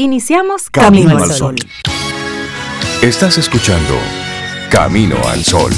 [0.00, 1.56] Iniciamos Camino, al Sol.
[3.02, 3.94] Estás escuchando
[4.70, 5.72] Camino al Sol.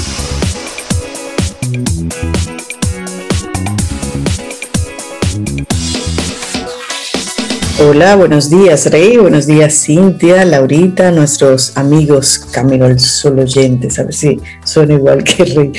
[7.79, 14.03] Hola, buenos días Rey, buenos días Cintia, Laurita, nuestros amigos Camino al Sol oyentes, a
[14.03, 15.71] ver si suena igual que Rey,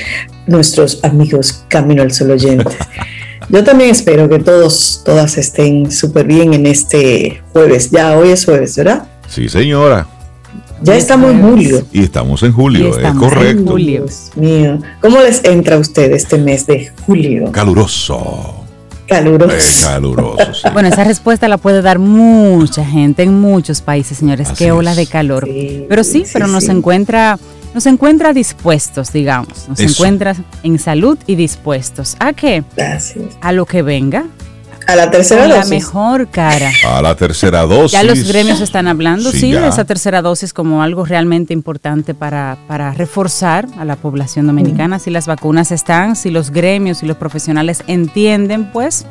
[0.48, 2.76] nuestros amigos Camino al Sol oyentes.
[3.52, 7.90] Yo también espero que todos, todas estén súper bien en este jueves.
[7.90, 9.06] Ya hoy es jueves, ¿verdad?
[9.28, 10.06] Sí, señora.
[10.80, 11.84] Ya estamos en julio.
[11.92, 13.76] Y estamos en julio, es correcto.
[13.76, 14.78] Dios mío.
[15.02, 17.52] ¿Cómo les entra a usted este mes de julio?
[17.52, 18.64] Caluroso.
[19.06, 19.54] Caluroso.
[19.54, 20.72] Eh, caluroso.
[20.72, 24.48] Bueno, esa respuesta la puede dar mucha gente en muchos países, señores.
[24.56, 25.46] Qué ola de calor.
[25.90, 27.38] pero sí, pero nos encuentra
[27.74, 32.16] nos encuentra dispuestos, digamos, nos encuentra en salud y dispuestos.
[32.18, 32.64] ¿A qué?
[32.76, 33.26] Gracias.
[33.40, 34.24] A lo que venga.
[34.86, 35.56] A la tercera dosis.
[35.56, 36.70] A la mejor cara.
[36.84, 37.92] A la tercera dosis.
[37.92, 42.58] Ya los gremios están hablando, sí, de esa tercera dosis como algo realmente importante para,
[42.66, 44.98] para reforzar a la población dominicana.
[44.98, 49.06] Si las vacunas están, si los gremios y los profesionales entienden, pues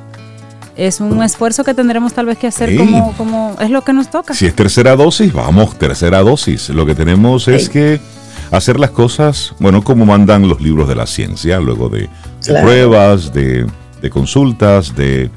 [0.75, 4.09] es un esfuerzo que tendremos tal vez que hacer como, como es lo que nos
[4.09, 4.33] toca.
[4.33, 6.69] Si es tercera dosis, vamos, tercera dosis.
[6.69, 7.99] Lo que tenemos es que
[8.51, 12.09] hacer las cosas, bueno, como mandan los libros de la ciencia, luego de,
[12.45, 13.65] pruebas, de,
[14.11, 15.29] consultas, de,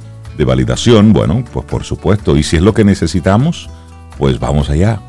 [0.45, 3.71] validación, bueno, pues por supuesto, y si es lo que necesitamos,
[4.19, 5.01] pues vamos allá.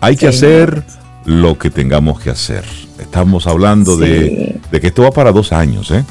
[0.00, 0.82] hay que hacer
[1.26, 2.64] lo que tengamos que hacer.
[2.98, 6.04] Estamos hablando de, que esto va para dos años, ¿eh?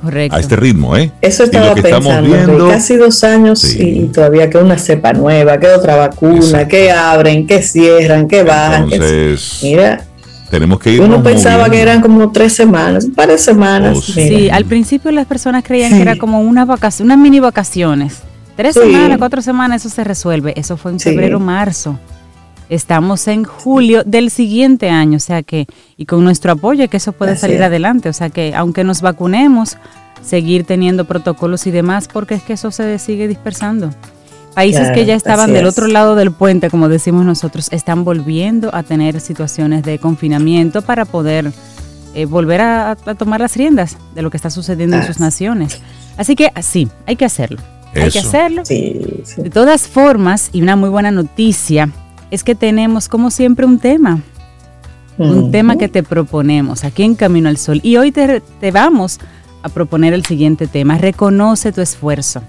[0.00, 0.36] Correcto.
[0.36, 1.12] A este ritmo, ¿eh?
[1.20, 5.94] Eso estaba pensando, viendo, casi dos años y todavía queda una cepa nueva, queda otra
[5.94, 8.92] vacuna, que abren, que cierran, que bajan.
[8.92, 10.04] Entonces, mira,
[10.52, 11.00] tenemos que ir.
[11.00, 13.96] Uno pensaba que eran como tres semanas, un par de semanas.
[13.96, 14.50] Oh, sí.
[14.50, 18.20] al principio las personas creían que era como una vacación, unas mini vacaciones.
[18.54, 20.52] Tres semanas, cuatro semanas, eso se resuelve.
[20.54, 21.98] Eso fue en febrero, marzo.
[22.68, 27.12] Estamos en julio del siguiente año, o sea que, y con nuestro apoyo que eso
[27.12, 29.78] puede salir adelante, o sea que aunque nos vacunemos,
[30.22, 33.90] seguir teniendo protocolos y demás, porque es que eso se sigue dispersando.
[34.54, 38.82] Países que ya estaban del otro lado del puente, como decimos nosotros, están volviendo a
[38.82, 41.52] tener situaciones de confinamiento para poder
[42.14, 45.80] eh, volver a, tomar las riendas de lo que está sucediendo en sus naciones.
[46.18, 47.60] Así que sí, hay que hacerlo.
[47.94, 48.62] Hay que hacerlo.
[48.64, 51.90] De todas formas, y una muy buena noticia,
[52.30, 54.20] es que tenemos como siempre un tema.
[55.18, 57.80] Un tema que te proponemos aquí en Camino al Sol.
[57.82, 59.20] Y hoy te, te vamos
[59.62, 60.98] a proponer el siguiente tema.
[60.98, 62.42] Reconoce tu esfuerzo.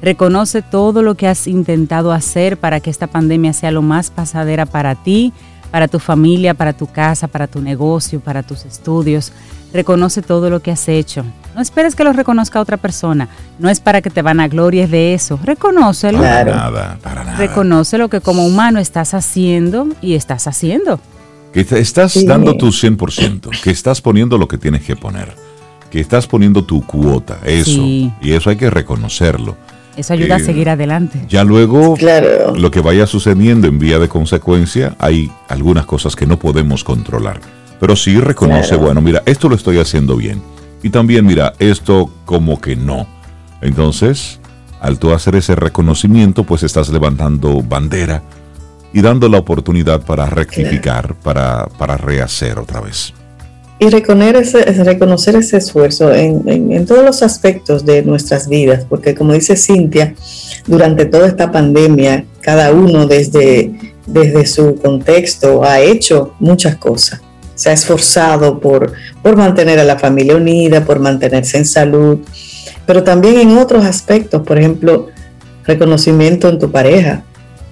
[0.00, 4.64] Reconoce todo lo que has intentado hacer para que esta pandemia sea lo más pasadera
[4.64, 5.32] para ti,
[5.72, 9.32] para tu familia, para tu casa, para tu negocio, para tus estudios.
[9.72, 11.24] Reconoce todo lo que has hecho.
[11.54, 13.28] No esperes que lo reconozca otra persona.
[13.58, 15.38] No es para que te van a glorias de eso.
[15.42, 16.20] Reconócelo.
[16.20, 17.36] Para nada, para nada.
[17.36, 21.00] Reconoce lo que como humano estás haciendo y estás haciendo.
[21.52, 25.34] Que estás dando tu 100%, que estás poniendo lo que tienes que poner,
[25.90, 27.80] que estás poniendo tu cuota, eso.
[27.80, 29.56] Y eso hay que reconocerlo
[29.98, 31.24] eso ayuda a seguir adelante.
[31.28, 31.96] Ya luego,
[32.56, 37.40] lo que vaya sucediendo en vía de consecuencia, hay algunas cosas que no podemos controlar.
[37.80, 40.40] Pero sí reconoce, bueno, mira, esto lo estoy haciendo bien.
[40.82, 43.08] Y también, mira, esto como que no.
[43.60, 44.38] Entonces,
[44.80, 48.22] al tú hacer ese reconocimiento, pues estás levantando bandera
[48.92, 53.14] y dando la oportunidad para rectificar, para, para rehacer otra vez.
[53.80, 59.32] Y reconocer ese, reconocer ese esfuerzo en, todos los aspectos de nuestras vidas, porque como
[59.34, 60.14] dice Cintia,
[60.66, 67.20] durante toda esta pandemia, cada uno desde, desde su contexto ha hecho muchas cosas.
[67.54, 72.18] Se ha esforzado por, por mantener a la familia unida, por mantenerse en salud,
[72.84, 75.08] pero también en otros aspectos, por ejemplo,
[75.64, 77.22] reconocimiento en tu pareja,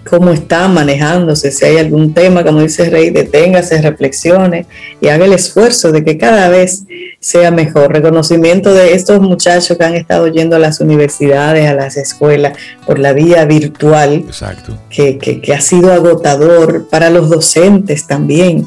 [0.09, 4.67] cómo está manejándose, si hay algún tema, como dice Rey, deténgase, reflexione
[5.01, 6.85] y haga el esfuerzo de que cada vez
[7.21, 7.93] sea mejor.
[7.93, 12.57] Reconocimiento de estos muchachos que han estado yendo a las universidades, a las escuelas,
[12.87, 14.79] por la vía virtual, Exacto.
[14.89, 18.67] Que, que ha sido agotador para los docentes también,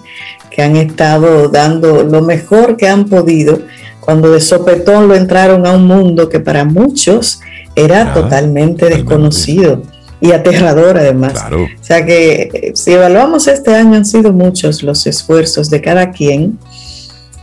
[0.51, 3.61] que han estado dando lo mejor que han podido
[4.01, 7.41] cuando de sopetón lo entraron a un mundo que para muchos
[7.75, 9.83] era totalmente desconocido
[10.21, 11.33] y aterrador además.
[11.51, 16.11] O sea que eh, si evaluamos este año han sido muchos los esfuerzos de cada
[16.11, 16.59] quien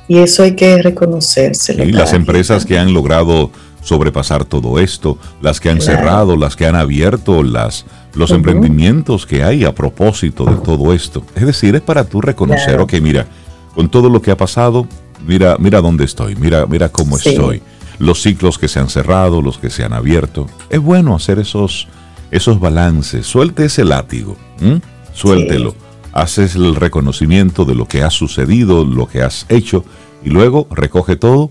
[0.09, 1.85] y eso hay que reconocérselo.
[1.85, 3.51] Y las empresas que han logrado
[3.83, 9.45] sobrepasar todo esto, las que han cerrado, las que han abierto, las los emprendimientos que
[9.45, 11.23] hay a propósito de todo esto.
[11.35, 13.27] Es decir, es para tú reconocer, ok, mira,
[13.75, 14.89] con todo lo que ha pasado,
[15.27, 17.63] mira, mira dónde estoy, mira, mira cómo estoy.
[17.99, 20.47] Los ciclos que se han cerrado, los que se han abierto.
[20.71, 21.89] Es bueno hacer esos
[22.37, 24.37] esos balances, suelte ese látigo,
[25.13, 25.75] suéltelo,
[26.13, 29.85] haces el reconocimiento de lo que ha sucedido, lo que has hecho,
[30.25, 31.51] y luego recoge todo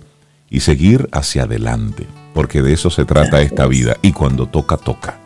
[0.50, 5.20] y seguir hacia adelante, porque de eso se trata esta vida, y cuando toca, toca.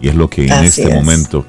[0.00, 1.44] Y es lo que en este momento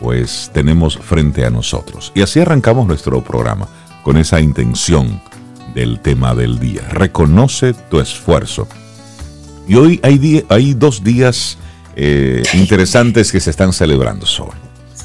[0.00, 2.10] pues tenemos frente a nosotros.
[2.14, 3.68] Y así arrancamos nuestro programa,
[4.02, 5.22] con esa intención
[5.74, 6.82] del tema del día.
[6.90, 8.66] Reconoce tu esfuerzo.
[9.68, 11.56] Y hoy hay, hay dos días
[11.96, 14.58] eh, interesantes que se están celebrando, sobre.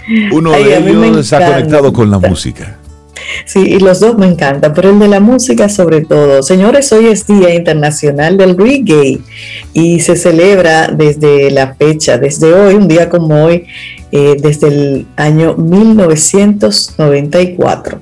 [0.31, 2.77] Uno de ellos está conectado con la música.
[3.45, 6.43] Sí, y los dos me encantan, pero el de la música sobre todo.
[6.43, 9.19] Señores, hoy es Día Internacional del Reggae
[9.73, 13.65] y se celebra desde la fecha, desde hoy, un día como hoy,
[14.11, 18.01] eh, desde el año 1994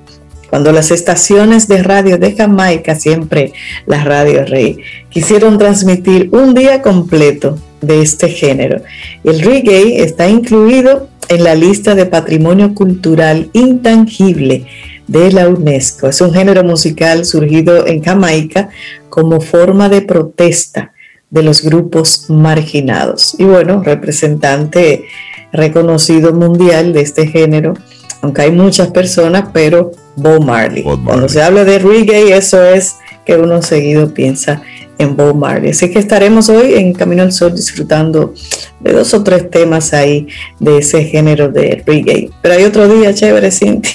[0.56, 3.52] cuando las estaciones de radio de Jamaica, siempre
[3.88, 4.78] la Radio Rey,
[5.10, 8.82] quisieron transmitir un día completo de este género.
[9.24, 14.66] El reggae está incluido en la lista de patrimonio cultural intangible
[15.08, 16.08] de la UNESCO.
[16.08, 18.70] Es un género musical surgido en Jamaica
[19.10, 20.92] como forma de protesta
[21.30, 23.36] de los grupos marginados.
[23.38, 25.06] Y bueno, representante
[25.52, 27.74] reconocido mundial de este género,
[28.22, 30.84] aunque hay muchas personas, pero Bob Marley.
[30.84, 34.62] Cuando se habla de reggae, eso es que uno seguido piensa
[34.98, 35.72] en Bob Marley.
[35.72, 38.34] Así que estaremos hoy en Camino al Sol disfrutando
[38.80, 40.28] de dos o tres temas ahí
[40.60, 42.30] de ese género de reggae.
[42.42, 43.92] Pero hay otro día chévere, Cintia.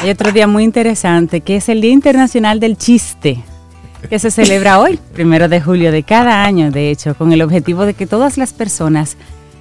[0.00, 3.38] Hay otro día muy interesante que es el Día Internacional del Chiste,
[4.10, 7.86] que se celebra hoy, primero de julio de cada año, de hecho, con el objetivo
[7.86, 9.16] de que todas las personas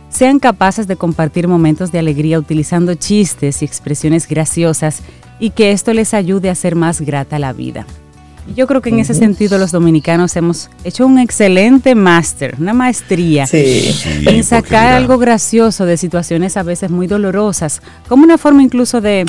[0.09, 5.01] sean capaces de compartir momentos de alegría utilizando chistes y expresiones graciosas
[5.39, 7.87] y que esto les ayude a ser más grata la vida.
[8.55, 13.45] Yo creo que en ese sentido los dominicanos hemos hecho un excelente máster, una maestría
[13.51, 19.25] en sacar algo gracioso de situaciones a veces muy dolorosas, como una forma incluso de,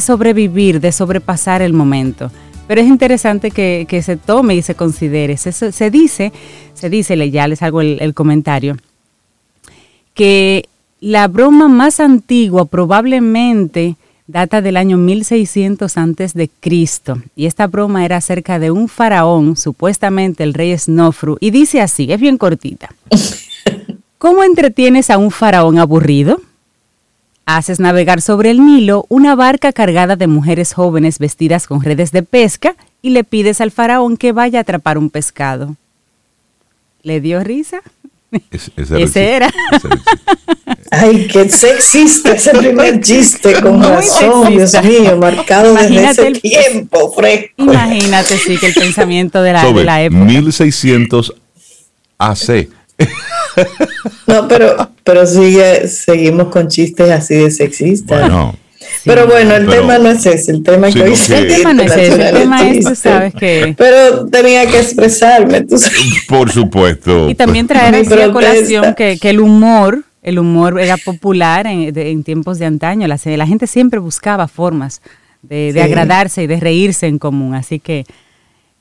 [0.00, 2.30] sobrevivir, de sobrepasar el momento.
[2.66, 5.36] Pero es interesante que, se tome y se considere.
[5.36, 6.32] Se, se dice,
[6.74, 8.76] se dice, ya les hago el comentario,
[10.14, 10.68] que
[11.00, 13.96] la broma más antigua probablemente
[14.26, 19.56] data del año 1600 antes de Cristo y esta broma era acerca de un faraón,
[19.56, 22.94] supuestamente el rey Snofru, y dice así, es bien cortita.
[24.18, 26.40] ¿Cómo entretienes a un faraón aburrido?
[27.44, 32.24] Haces navegar sobre el Nilo una barca cargada de mujeres jóvenes vestidas con redes de
[32.24, 35.76] pesca y le pides al faraón que vaya a atrapar un pescado.
[37.02, 37.82] ¿Le dio risa?
[38.50, 39.52] Ese, era.
[40.90, 47.54] Ay, qué sexista ese primer chiste, con razón, Dios mío, marcado desde ese tiempo fresco.
[47.56, 50.24] Imagínate, sí, que el pensamiento de la, de la época.
[50.24, 51.34] 1600
[52.18, 52.68] AC.
[54.26, 58.20] No, pero, pero sigue, seguimos con chistes así de sexistas.
[58.20, 58.65] Bueno
[59.04, 61.92] pero bueno, el tema no es ese, el tema que hoy El tema no es
[61.92, 63.74] ese, el tema es, tú sabes que...
[63.76, 66.24] Pero tenía que expresarme, tú sabes.
[66.28, 67.30] Por supuesto.
[67.30, 72.24] Y también traer a colación que, que el humor, el humor era popular en, en
[72.24, 75.02] tiempos de antaño, la, la, gente siempre buscaba formas
[75.42, 78.04] de, de agradarse y de reírse en común, así que...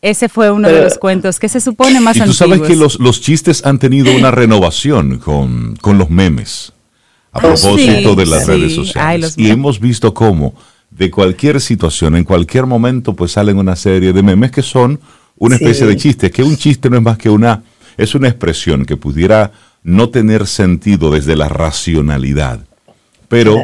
[0.02, 2.38] Ese fue uno de los cuentos que se supone más antiguos.
[2.38, 6.75] Tú sabes que los, los chistes han tenido una renovación con, con los memes
[7.36, 9.36] a propósito de las redes sociales.
[9.38, 10.56] y hemos visto cómo
[10.90, 15.02] de cualquier situación, en cualquier momento, pues salen una serie de memes que son
[15.38, 17.62] una especie de chiste, que un chiste no es más que una,
[17.98, 19.52] es una expresión que pudiera
[19.84, 22.62] no tener sentido desde la racionalidad,
[23.28, 23.62] pero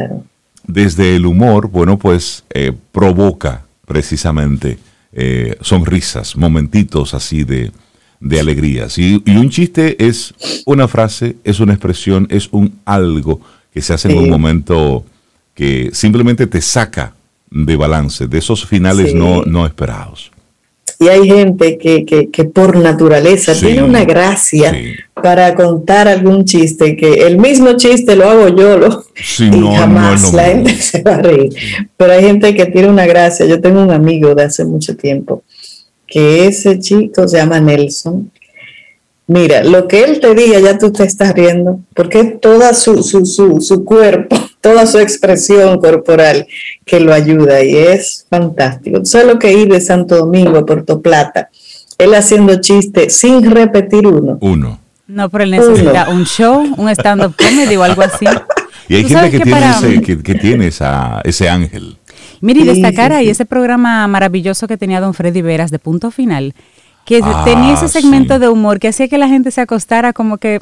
[0.68, 4.80] desde el humor, bueno, pues eh, provoca precisamente
[5.13, 7.72] eh, sonrisas, momentitos así de,
[8.20, 8.98] de alegrías.
[8.98, 10.34] y un chiste es
[10.66, 13.40] una frase, es una expresión, es un algo
[13.74, 15.04] que se hace en un momento
[15.54, 17.13] que simplemente te saca
[17.50, 20.32] de balance, de esos finales no, no esperados.
[21.00, 24.72] Y hay gente que, que, por naturaleza tiene una gracia
[25.16, 29.04] para contar algún chiste, que el mismo chiste lo hago yo lo,
[29.40, 31.50] y jamás la gente se va a reír.
[31.98, 33.48] Pero hay gente que tiene una gracia.
[33.48, 35.44] Yo tengo un amigo de hace mucho tiempo
[36.06, 38.30] que ese chico se llama Nelson
[39.32, 43.26] Mira, lo que él te diga ya tú te estás riendo, porque toda su, su,
[43.26, 46.46] su, su cuerpo, toda su expresión corporal
[46.84, 49.06] que lo ayuda y es fantástico.
[49.06, 51.50] Solo que ir de Santo Domingo a Puerto Plata,
[51.98, 54.38] él haciendo chistes sin repetir uno.
[54.42, 54.80] Uno.
[55.08, 58.26] No, pero él necesita un show, un stand-up comedy o algo así.
[58.90, 61.96] Y hay gente que, tiene, ese, que, tiene esa, ese ángel.
[62.42, 66.54] Mire, y destacar ahí ese programa maravilloso que tenía don Freddy Veras de Punto Final
[67.05, 70.38] que ah, tenía ese segmento de humor que hacía que la gente se acostara como
[70.38, 70.62] que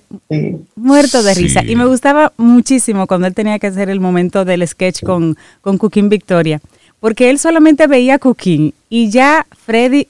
[0.76, 1.64] muerto de risa.
[1.64, 5.78] Y me gustaba muchísimo cuando él tenía que hacer el momento del sketch con, con
[5.78, 6.62] Cooking Victoria,
[7.00, 10.08] porque él solamente veía Cooking y ya Freddy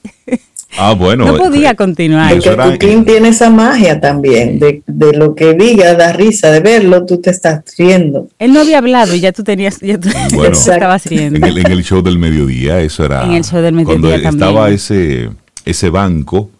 [0.78, 1.26] Ah, bueno.
[1.30, 2.32] No podía continuar.
[2.32, 4.82] Porque Cooking tiene esa magia también, de,
[5.12, 8.28] lo que diga, da risa, de verlo, tú te estás riendo.
[8.38, 10.08] Él no había hablado y ya tú tenías, ya tú,
[10.52, 11.46] estabas riendo.
[11.46, 13.24] En el, show del mediodía, eso era.
[13.24, 15.30] En el show del mediodía cuando estaba ese,
[15.70, 16.50] ese banco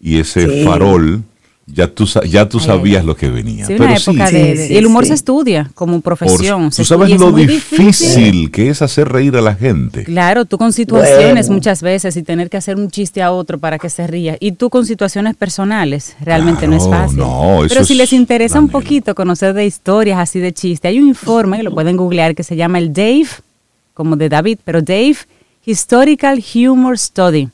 [0.00, 1.22] y ese farol
[1.72, 3.66] ya tú, ya tú sabías lo que venía.
[3.66, 6.70] Sí, de, y el humor se estudia como profesión.
[6.70, 10.04] tú sabes lo difícil, que es hacer reír a la gente.
[10.04, 13.78] Claro, tú con situaciones muchas veces y tener que hacer un chiste a otro para
[13.78, 14.36] que se ría.
[14.40, 17.18] Y tú con situaciones personales, realmente no es fácil.
[17.18, 21.08] No, Pero si les interesa un poquito conocer de historias así de chiste, hay un
[21.08, 23.28] informe, lo pueden googlear, que se llama el Dave,
[23.94, 25.16] como de David, pero Dave
[25.64, 27.48] Historical Humor Study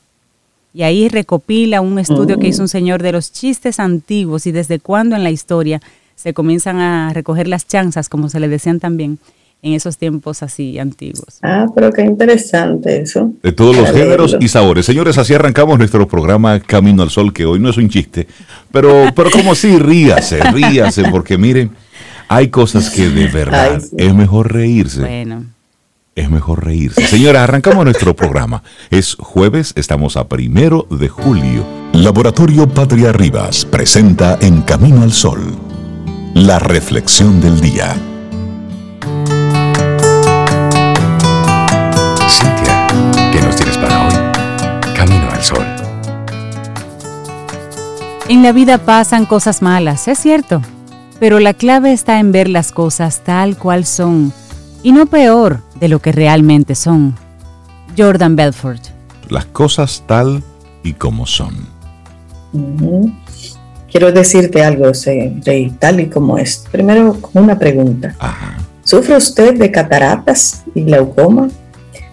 [0.77, 4.77] y ahí recopila un estudio que hizo un señor de los chistes antiguos y desde
[4.77, 5.81] cuándo en la historia
[6.13, 9.17] se comienzan a recoger las chanzas, como se le decían también
[9.63, 11.39] en esos tiempos así antiguos.
[11.41, 13.33] Ah, pero qué interesante eso.
[13.41, 14.85] De todos los géneros y sabores.
[14.85, 18.27] Señores, así arrancamos nuestro programa Camino al Sol, que hoy no es un chiste,
[18.71, 21.71] pero, pero como si ríase, ríase, porque miren,
[22.27, 24.99] hay cosas que de verdad es mejor reírse.
[24.99, 25.56] Bueno
[26.17, 27.05] es mejor reírse.
[27.05, 28.63] Señora, arrancamos nuestro programa.
[28.89, 31.63] Es jueves, estamos a primero de julio.
[31.93, 35.55] Laboratorio Patria Rivas presenta En Camino al Sol,
[36.33, 37.93] la reflexión del día.
[42.27, 42.87] Cintia,
[43.31, 44.93] ¿qué nos tienes para hoy?
[44.95, 45.65] Camino al Sol.
[48.27, 50.63] En la vida pasan cosas malas, es cierto,
[51.19, 54.33] pero la clave está en ver las cosas tal cual son
[54.81, 57.15] y no peor de lo que realmente son.
[57.97, 58.81] Jordan Belfort.
[59.29, 60.43] Las cosas tal
[60.83, 61.55] y como son.
[63.91, 64.91] Quiero decirte algo,
[65.45, 66.65] Rey, tal y como es.
[66.71, 68.15] Primero, una pregunta.
[68.83, 71.49] ¿Sufre usted de cataratas y glaucoma?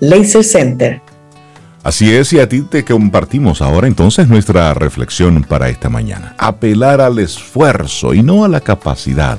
[0.00, 1.00] Laser Center.
[1.84, 6.34] Así es, y a ti te compartimos ahora entonces nuestra reflexión para esta mañana.
[6.38, 9.38] Apelar al esfuerzo y no a la capacidad.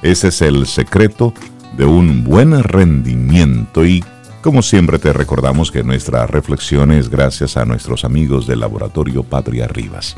[0.00, 1.34] Ese es el secreto
[1.76, 4.04] de un buen rendimiento y
[4.44, 9.66] como siempre te recordamos que nuestra reflexión es gracias a nuestros amigos del laboratorio Patria
[9.66, 10.16] Rivas.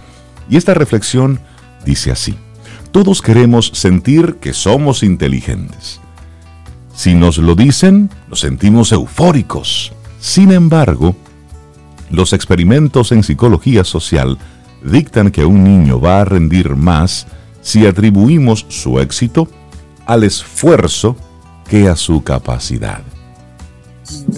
[0.50, 1.38] Y esta reflexión
[1.85, 2.35] dice así,
[2.90, 6.00] todos queremos sentir que somos inteligentes.
[6.92, 9.92] Si nos lo dicen, nos sentimos eufóricos.
[10.18, 11.14] Sin embargo,
[12.11, 14.38] los experimentos en psicología social
[14.83, 17.28] dictan que un niño va a rendir más
[17.61, 19.47] si atribuimos su éxito
[20.04, 21.14] al esfuerzo
[21.68, 23.04] que a su capacidad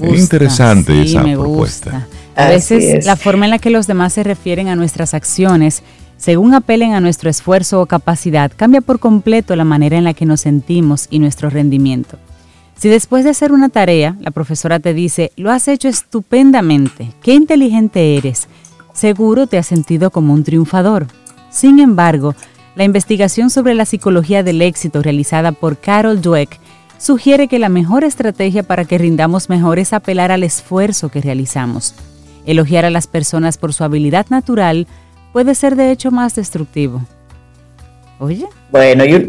[0.02, 2.06] interesante esa propuesta.
[2.37, 5.82] A veces la forma en la que los demás se refieren a nuestras acciones,
[6.16, 10.26] según apelen a nuestro esfuerzo o capacidad, cambia por completo la manera en la que
[10.26, 12.18] nos sentimos y nuestro rendimiento.
[12.76, 17.34] Si después de hacer una tarea, la profesora te dice, lo has hecho estupendamente, qué
[17.34, 18.46] inteligente eres,
[18.92, 21.06] seguro te has sentido como un triunfador.
[21.50, 22.37] Sin embargo,
[22.76, 26.60] la investigación sobre la psicología del éxito realizada por Carol Dweck
[26.98, 31.94] sugiere que la mejor estrategia para que rindamos mejor es apelar al esfuerzo que realizamos.
[32.44, 34.86] Elogiar a las personas por su habilidad natural
[35.32, 37.02] puede ser de hecho más destructivo.
[38.20, 38.46] Oye.
[38.70, 39.28] Bueno, y,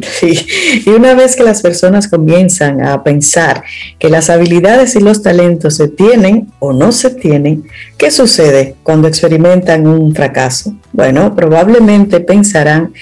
[0.90, 3.64] una vez que las personas comienzan a pensar
[4.00, 7.66] que las habilidades y los talentos se tienen o no se tienen,
[7.98, 10.74] ¿qué sucede cuando experimentan un fracaso?
[10.92, 12.94] Bueno, probablemente pensarán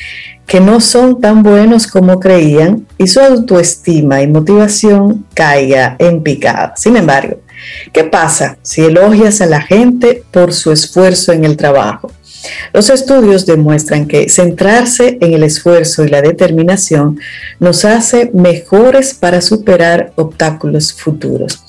[0.48, 6.74] que no son tan buenos como creían y su autoestima y motivación caiga en picada.
[6.77, 7.42] Sin embargo,
[7.92, 12.12] ¿qué pasa si elogias a la gente por su esfuerzo en el trabajo?
[12.72, 17.20] Los estudios demuestran que centrarse en el esfuerzo y la determinación
[17.60, 21.62] nos hace mejores para superar obstáculos futuros.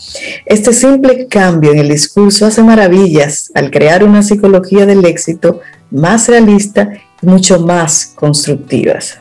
[0.47, 6.29] Este simple cambio en el discurso hace maravillas al crear una psicología del éxito más
[6.29, 6.91] realista
[7.23, 9.19] mucho más constructivas.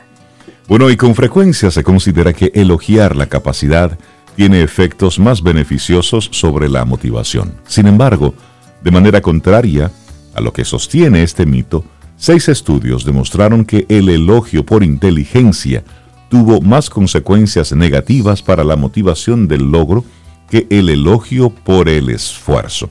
[0.66, 3.98] Bueno, y con frecuencia se considera que elogiar la capacidad
[4.36, 7.54] tiene efectos más beneficiosos sobre la motivación.
[7.66, 8.34] Sin embargo,
[8.82, 9.90] de manera contraria
[10.34, 11.84] a lo que sostiene este mito,
[12.16, 15.82] seis estudios demostraron que el elogio por inteligencia
[16.28, 20.04] tuvo más consecuencias negativas para la motivación del logro
[20.50, 22.90] que el elogio por el esfuerzo.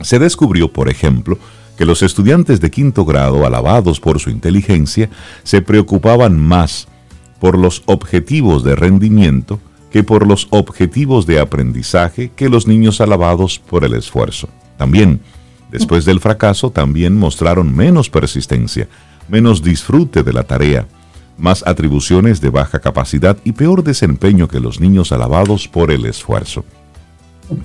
[0.00, 1.38] Se descubrió, por ejemplo,
[1.80, 5.08] que los estudiantes de quinto grado, alabados por su inteligencia,
[5.44, 6.88] se preocupaban más
[7.40, 9.58] por los objetivos de rendimiento
[9.90, 14.50] que por los objetivos de aprendizaje que los niños alabados por el esfuerzo.
[14.76, 15.22] También,
[15.70, 18.86] después del fracaso, también mostraron menos persistencia,
[19.30, 20.86] menos disfrute de la tarea,
[21.38, 26.62] más atribuciones de baja capacidad y peor desempeño que los niños alabados por el esfuerzo.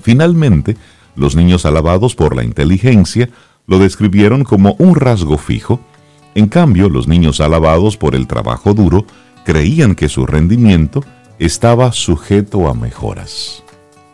[0.00, 0.74] Finalmente,
[1.16, 3.28] los niños alabados por la inteligencia
[3.66, 5.80] lo describieron como un rasgo fijo,
[6.34, 9.06] en cambio los niños alabados por el trabajo duro
[9.44, 11.04] creían que su rendimiento
[11.38, 13.62] estaba sujeto a mejoras.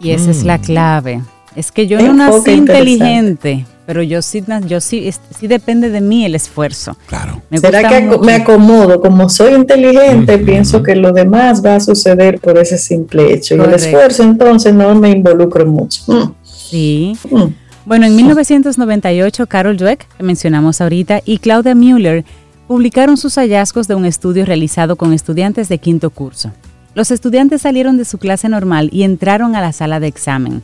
[0.01, 0.63] Y esa es la mm.
[0.63, 1.23] clave.
[1.55, 6.25] Es que yo no nací inteligente, pero yo sí, yo sí, sí depende de mí
[6.25, 6.97] el esfuerzo.
[7.07, 7.43] Claro.
[7.53, 9.01] ¿Será que me acomodo?
[9.01, 13.57] Como soy inteligente, pienso que lo demás va a suceder por ese simple hecho.
[13.57, 16.03] Y el esfuerzo entonces no me involucro mucho.
[16.07, 16.35] Mm.
[16.43, 17.19] Sí.
[17.31, 17.62] Mm.
[17.85, 22.25] Bueno, en 1998, Carol Dweck, que mencionamos ahorita, y Claudia Müller
[22.69, 26.53] publicaron sus hallazgos de un estudio realizado con estudiantes de quinto curso.
[26.95, 30.63] Los estudiantes salieron de su clase normal y entraron a la sala de examen.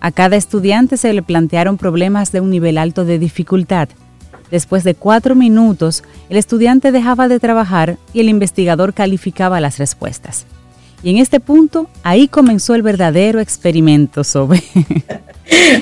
[0.00, 3.88] A cada estudiante se le plantearon problemas de un nivel alto de dificultad.
[4.50, 10.46] Después de cuatro minutos, el estudiante dejaba de trabajar y el investigador calificaba las respuestas.
[11.02, 14.62] Y en este punto, ahí comenzó el verdadero experimento sobre...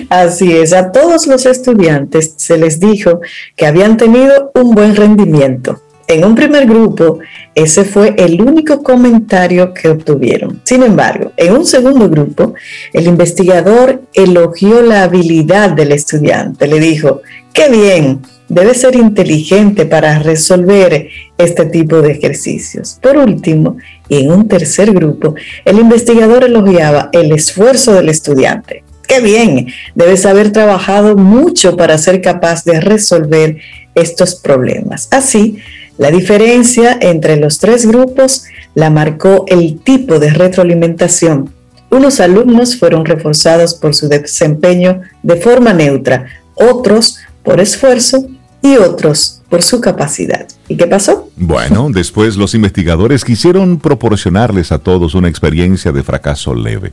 [0.09, 3.21] Así es, a todos los estudiantes se les dijo
[3.57, 7.19] que habían tenido un buen rendimiento en un primer grupo,
[7.55, 10.61] ese fue el único comentario que obtuvieron.
[10.65, 12.55] Sin embargo, en un segundo grupo,
[12.93, 16.69] el investigador elogió la habilidad del estudiante.
[16.69, 21.09] Le dijo, qué bien, debe ser inteligente para resolver
[21.39, 22.99] este tipo de ejercicios.
[23.03, 23.77] Por último,
[24.09, 28.85] y en un tercer grupo, el investigador elogiaba el esfuerzo del estudiante.
[29.07, 33.59] Qué bien, debes haber trabajado mucho para ser capaz de resolver
[33.95, 35.09] estos problemas.
[35.11, 35.59] Así,
[35.99, 41.53] la diferencia entre los tres grupos la marcó el tipo de retroalimentación.
[41.89, 48.27] Unos alumnos fueron reforzados por su desempeño de forma neutra, otros por esfuerzo
[48.61, 50.47] y otros por su capacidad.
[50.69, 51.31] ¿Y qué pasó?
[51.37, 56.93] Bueno, después los investigadores quisieron proporcionarles a todos una experiencia de fracaso leve.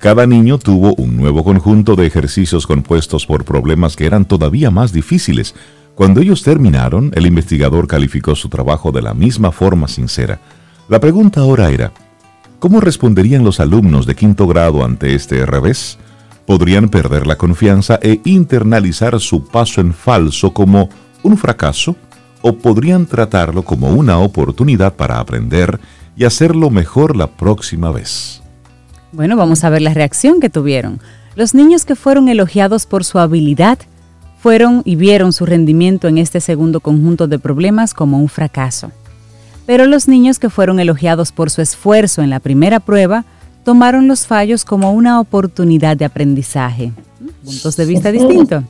[0.00, 4.92] Cada niño tuvo un nuevo conjunto de ejercicios compuestos por problemas que eran todavía más
[4.92, 5.54] difíciles,
[5.94, 10.40] cuando ellos terminaron, el investigador calificó su trabajo de la misma forma sincera.
[10.88, 11.92] La pregunta ahora era,
[12.58, 15.98] ¿cómo responderían los alumnos de quinto grado ante este revés?
[16.46, 20.88] ¿Podrían perder la confianza e internalizar su paso en falso como
[21.22, 21.96] un fracaso?
[22.42, 25.78] ¿O podrían tratarlo como una oportunidad para aprender
[26.16, 28.43] y hacerlo mejor la próxima vez?
[29.14, 30.98] Bueno, vamos a ver la reacción que tuvieron.
[31.36, 33.78] Los niños que fueron elogiados por su habilidad
[34.40, 38.90] fueron y vieron su rendimiento en este segundo conjunto de problemas como un fracaso.
[39.66, 43.24] Pero los niños que fueron elogiados por su esfuerzo en la primera prueba
[43.62, 46.92] tomaron los fallos como una oportunidad de aprendizaje.
[47.44, 48.64] Puntos de vista distintos.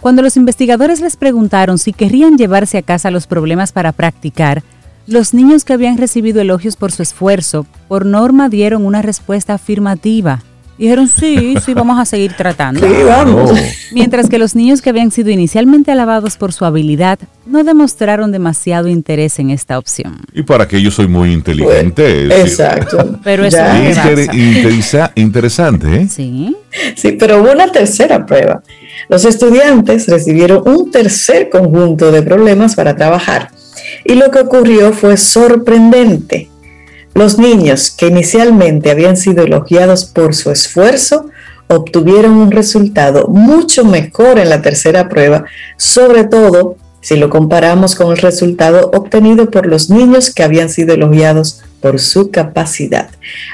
[0.00, 4.62] Cuando los investigadores les preguntaron si querrían llevarse a casa los problemas para practicar,
[5.06, 10.42] los niños que habían recibido elogios por su esfuerzo, por norma dieron una respuesta afirmativa.
[10.78, 12.80] Dijeron, sí, sí, vamos a seguir tratando.
[12.80, 13.52] Sí, vamos.
[13.92, 18.88] Mientras que los niños que habían sido inicialmente alabados por su habilidad no demostraron demasiado
[18.88, 20.16] interés en esta opción.
[20.32, 22.24] Y para que yo soy muy inteligente.
[22.40, 23.20] exacto.
[23.22, 26.08] Pero eso es interesante, ¿eh?
[26.08, 26.56] Sí.
[26.96, 28.62] Sí, pero hubo una tercera prueba.
[29.08, 33.50] Los estudiantes recibieron un tercer conjunto de problemas para trabajar.
[34.04, 36.48] Y lo que ocurrió fue sorprendente.
[37.14, 41.26] Los niños que inicialmente habían sido elogiados por su esfuerzo
[41.68, 45.44] obtuvieron un resultado mucho mejor en la tercera prueba,
[45.76, 50.94] sobre todo si lo comparamos con el resultado obtenido por los niños que habían sido
[50.94, 53.10] elogiados por su capacidad.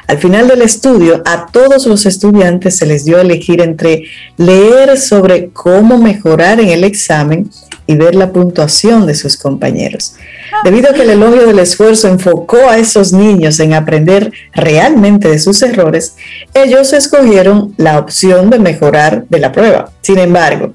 [0.06, 4.04] Al final del estudio, a todos los estudiantes se les dio a elegir entre
[4.36, 7.50] leer sobre cómo mejorar en el examen
[7.86, 10.14] y ver la puntuación de sus compañeros.
[10.62, 15.38] Debido a que el elogio del esfuerzo enfocó a esos niños en aprender realmente de
[15.38, 16.14] sus errores,
[16.52, 19.90] ellos escogieron la opción de mejorar de la prueba.
[20.02, 20.74] Sin embargo,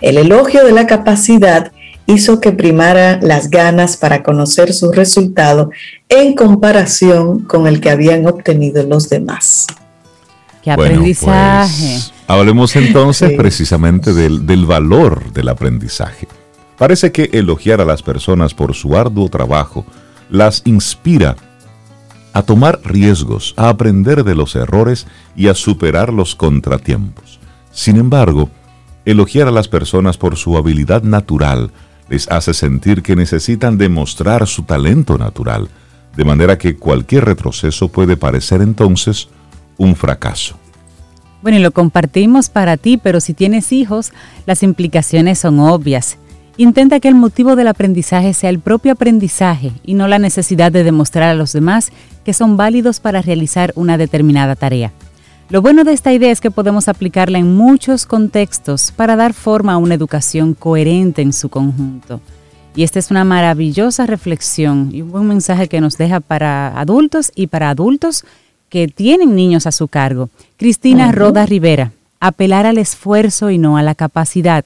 [0.00, 1.72] el elogio de la capacidad
[2.06, 5.70] hizo que primara las ganas para conocer su resultado
[6.08, 9.66] en comparación con el que habían obtenido los demás.
[10.62, 11.98] ¡Qué aprendizaje!
[11.98, 16.28] Pues, hablemos entonces precisamente del, del valor del aprendizaje.
[16.78, 19.84] Parece que elogiar a las personas por su arduo trabajo
[20.28, 21.36] las inspira
[22.32, 27.40] a tomar riesgos, a aprender de los errores y a superar los contratiempos.
[27.72, 28.50] Sin embargo,
[29.06, 31.70] elogiar a las personas por su habilidad natural
[32.08, 35.68] les hace sentir que necesitan demostrar su talento natural,
[36.16, 39.28] de manera que cualquier retroceso puede parecer entonces
[39.76, 40.56] un fracaso.
[41.42, 44.12] Bueno, y lo compartimos para ti, pero si tienes hijos,
[44.46, 46.18] las implicaciones son obvias.
[46.56, 50.84] Intenta que el motivo del aprendizaje sea el propio aprendizaje y no la necesidad de
[50.84, 51.92] demostrar a los demás
[52.24, 54.92] que son válidos para realizar una determinada tarea.
[55.48, 59.74] Lo bueno de esta idea es que podemos aplicarla en muchos contextos para dar forma
[59.74, 62.20] a una educación coherente en su conjunto.
[62.74, 67.30] Y esta es una maravillosa reflexión y un buen mensaje que nos deja para adultos
[67.36, 68.24] y para adultos
[68.68, 70.30] que tienen niños a su cargo.
[70.56, 74.64] Cristina Roda Rivera, apelar al esfuerzo y no a la capacidad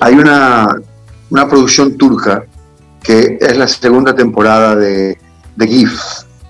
[0.00, 0.76] hay una,
[1.30, 2.44] producción turca
[3.02, 5.18] que es la segunda temporada de,
[5.56, 6.00] de GIF.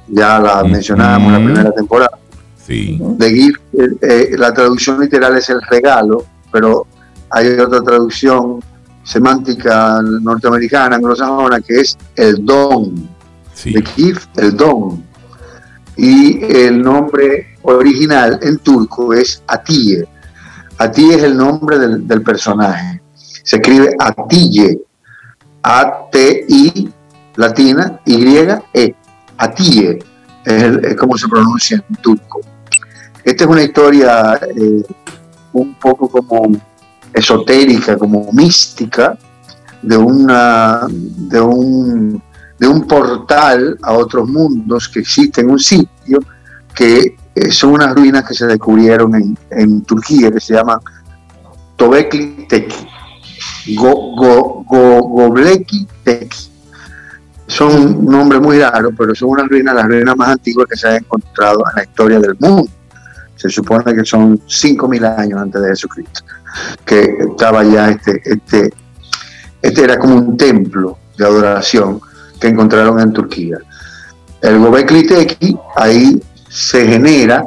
[0.08, 2.18] Ya la mencionábamos en la primera temporada.
[2.68, 2.98] Sí.
[3.00, 6.87] De GIF, eh, eh, la traducción literal es el regalo, pero
[7.31, 8.62] hay otra traducción
[9.02, 13.09] semántica norteamericana, anglosajona, que es el don.
[13.64, 15.02] De GIF, el don.
[15.96, 20.07] Y el nombre original en turco es Atiye.
[20.76, 23.00] Atiye es el nombre del personaje
[23.48, 24.78] se escribe Atille,
[25.62, 26.92] A-T-I
[27.37, 28.94] latina, Y-E,
[29.38, 29.98] Atille,
[30.44, 32.42] es, como se pronuncia en turco.
[33.24, 34.83] Esta es una historia eh,
[35.52, 36.57] un poco como
[37.12, 39.18] esotérica, como mística,
[39.83, 42.22] de, una, de, un,
[42.59, 46.20] de un portal a otros mundos que existe en un sitio
[46.74, 50.78] que eh, son unas ruinas que se descubrieron en, Turquía que se llaman
[51.76, 52.87] Tobekli Teki.
[53.76, 56.50] Go, go, go, Gobleki Teki.
[57.46, 60.96] Son nombres muy raros, pero son unas ruinas, las ruinas más antiguas que se han
[60.96, 62.70] encontrado en la historia del mundo.
[63.38, 66.20] Se supone que son 5.000 años antes de Jesucristo,
[66.85, 68.70] que estaba ya este, este,
[69.62, 72.01] este era como un templo de adoración
[72.40, 73.59] que encontraron en Turquía.
[74.42, 77.44] El Gobekli Teki, ahí se genera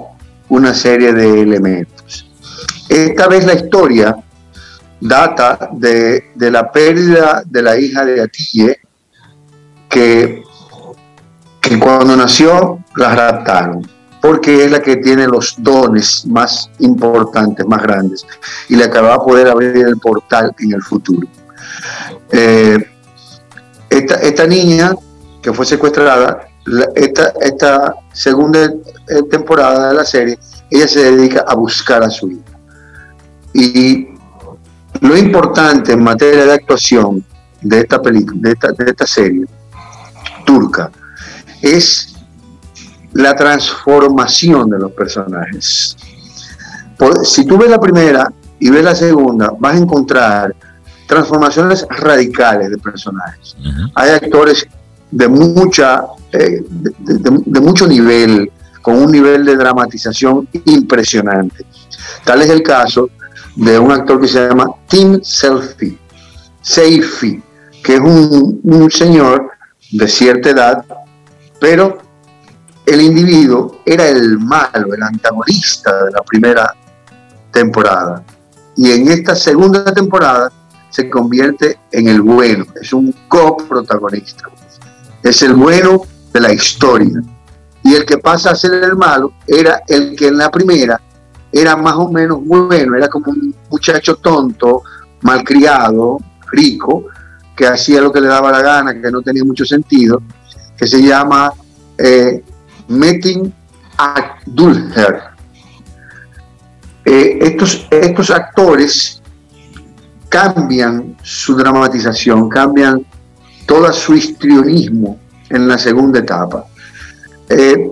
[0.49, 2.29] una serie de elementos.
[2.89, 4.17] Esta vez la historia
[4.99, 8.79] data de, la pérdida de la hija de Atille,
[9.89, 10.43] que,
[11.59, 13.87] que cuando nació la raptaron,
[14.21, 18.25] porque es la que tiene los dones más importantes, más grandes,
[18.69, 21.27] y la que va a poder abrir el portal en el futuro.
[22.31, 22.77] Eh,
[23.89, 24.93] esta, niña
[25.41, 26.47] que fue secuestrada,
[26.95, 30.37] esta, segunda eh, temporada de la serie,
[30.69, 32.59] ella se dedica a buscar a su hija.
[33.53, 34.07] Y
[35.01, 37.25] lo importante en materia de actuación
[37.61, 39.45] de esta película, de esta serie
[40.45, 40.91] turca,
[41.61, 42.10] es
[43.13, 45.97] la transformación de los personajes.
[47.23, 50.55] si tú ves la primera y ves la segunda, vas a encontrar
[51.07, 53.57] transformaciones radicales de personajes.
[53.95, 54.65] Hay actores
[55.11, 58.49] de mucha eh, de, mucho nivel,
[58.81, 61.65] con un nivel de dramatización impresionante.
[62.23, 63.09] Tal es el caso
[63.57, 65.97] de un actor que se llama Tim Selfie,
[66.61, 67.43] Seifi,
[67.83, 69.51] que es un, un señor
[69.91, 70.85] de cierta edad,
[71.59, 71.97] pero
[72.93, 76.73] el individuo era el malo, el antagonista de la primera
[77.51, 78.23] temporada.
[78.75, 80.51] Y en esta segunda temporada
[80.89, 84.45] se convierte en el bueno, es un coprotagonista.
[85.23, 86.01] Es el bueno
[86.33, 87.21] de la historia.
[87.83, 90.99] Y el que pasa a ser el malo era el que en la primera
[91.51, 94.83] era más o menos bueno, era como un muchacho tonto,
[95.21, 96.17] malcriado,
[96.51, 97.05] rico,
[97.55, 100.21] que hacía lo que le daba la gana, que no tenía mucho sentido,
[100.77, 101.53] que se llama
[101.97, 102.43] eh,
[102.87, 103.53] Metin
[103.97, 105.21] Abdulher.
[107.05, 109.21] Eh, estos, estos actores
[110.29, 113.05] cambian su dramatización, cambian
[113.65, 116.65] todo su histrionismo en la segunda etapa.
[117.49, 117.91] Eh,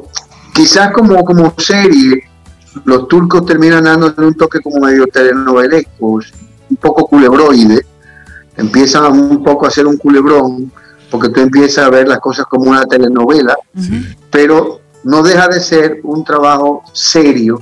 [0.54, 2.24] quizás como, como serie,
[2.86, 6.20] los turcos terminan dándole un toque como medio telenovelesco,
[6.70, 7.86] un poco culebroide,
[8.56, 10.72] empiezan un poco a hacer un culebrón,
[11.10, 13.58] porque tú empiezas a ver las cosas como una telenovela,
[14.30, 17.60] pero no deja de ser un trabajo serio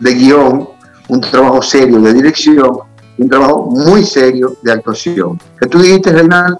[0.00, 0.68] de guion,
[1.08, 2.78] un trabajo serio de dirección,
[3.18, 5.38] un trabajo muy serio de actuación.
[5.60, 6.58] ¿Qué tú dijiste, Reinaldo?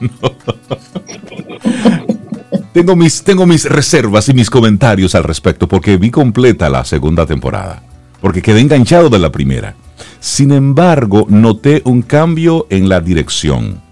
[2.72, 7.26] tengo, mis, tengo mis reservas y mis comentarios al respecto porque vi completa la segunda
[7.26, 7.82] temporada,
[8.20, 9.74] porque quedé enganchado de la primera.
[10.20, 13.82] Sin embargo, noté un cambio en la dirección.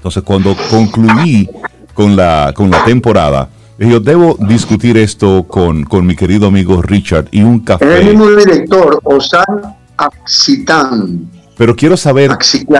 [0.00, 1.46] Entonces, cuando concluí
[1.92, 7.28] con la, con la temporada, yo debo discutir esto con, con mi querido amigo Richard
[7.30, 7.98] y un café.
[7.98, 11.28] El mismo director, Osan Axitan
[11.60, 12.30] pero quiero saber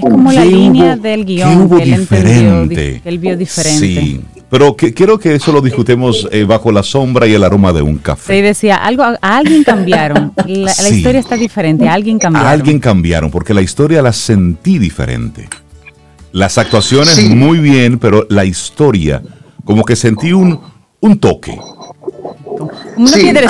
[0.00, 3.00] como la línea del guion que él diferente.
[3.02, 3.78] que él vio diferente.
[3.78, 7.82] Sí, pero quiero que eso lo discutemos eh, bajo la sombra y el aroma de
[7.82, 8.36] un café.
[8.36, 10.32] Sí, decía, algo, a alguien cambiaron.
[10.46, 12.48] La, historia está diferente, a alguien cambiaron.
[12.48, 15.46] A alguien cambiaron, porque la historia la sentí diferente.
[16.32, 19.22] Las actuaciones muy bien, pero la historia,
[19.64, 20.60] como que sentí un,
[21.00, 21.58] un toque.
[22.96, 23.40] Una sí, lo,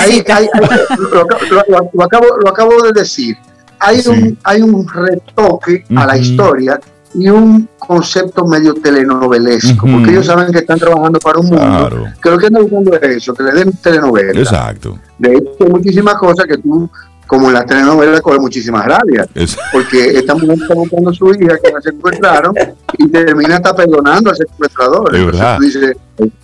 [2.03, 3.37] acabo, lo acabo de decir.
[3.79, 6.79] Hay, un, hay un retoque a la historia
[7.13, 12.29] y un concepto medio telenovelesco, porque ellos saben que están trabajando para un mundo que
[12.29, 14.39] lo que están buscando es eso, que le den telenovela.
[14.39, 14.97] Exacto.
[15.17, 16.89] De hecho, hay muchísimas cosas que tú,
[17.31, 19.25] como en las telenovelas, coges muchísimas rabias,
[19.71, 22.53] porque esta mujer está buscando a su hija que la secuestraron
[22.97, 25.15] y termina hasta perdonando al secuestrador.
[25.15, 25.95] Entonces,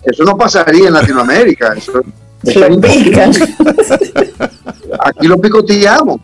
[0.02, 2.00] eso no pasaría en Latinoamérica, eso,
[5.00, 6.22] Aquí lo picoteamos.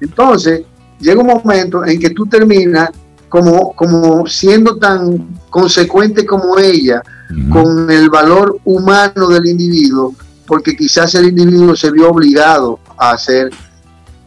[0.00, 0.62] Entonces,
[1.00, 2.90] llega un momento en que tú terminas
[3.28, 7.02] como, como siendo tan consecuente como ella
[7.50, 10.14] con el valor humano del individuo,
[10.50, 13.50] porque quizás el individuo se vio obligado a hacer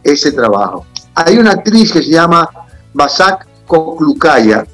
[0.02, 0.86] ese trabajo.
[1.14, 2.48] Hay una actriz que se llama
[2.94, 4.64] Basak Koklukaya,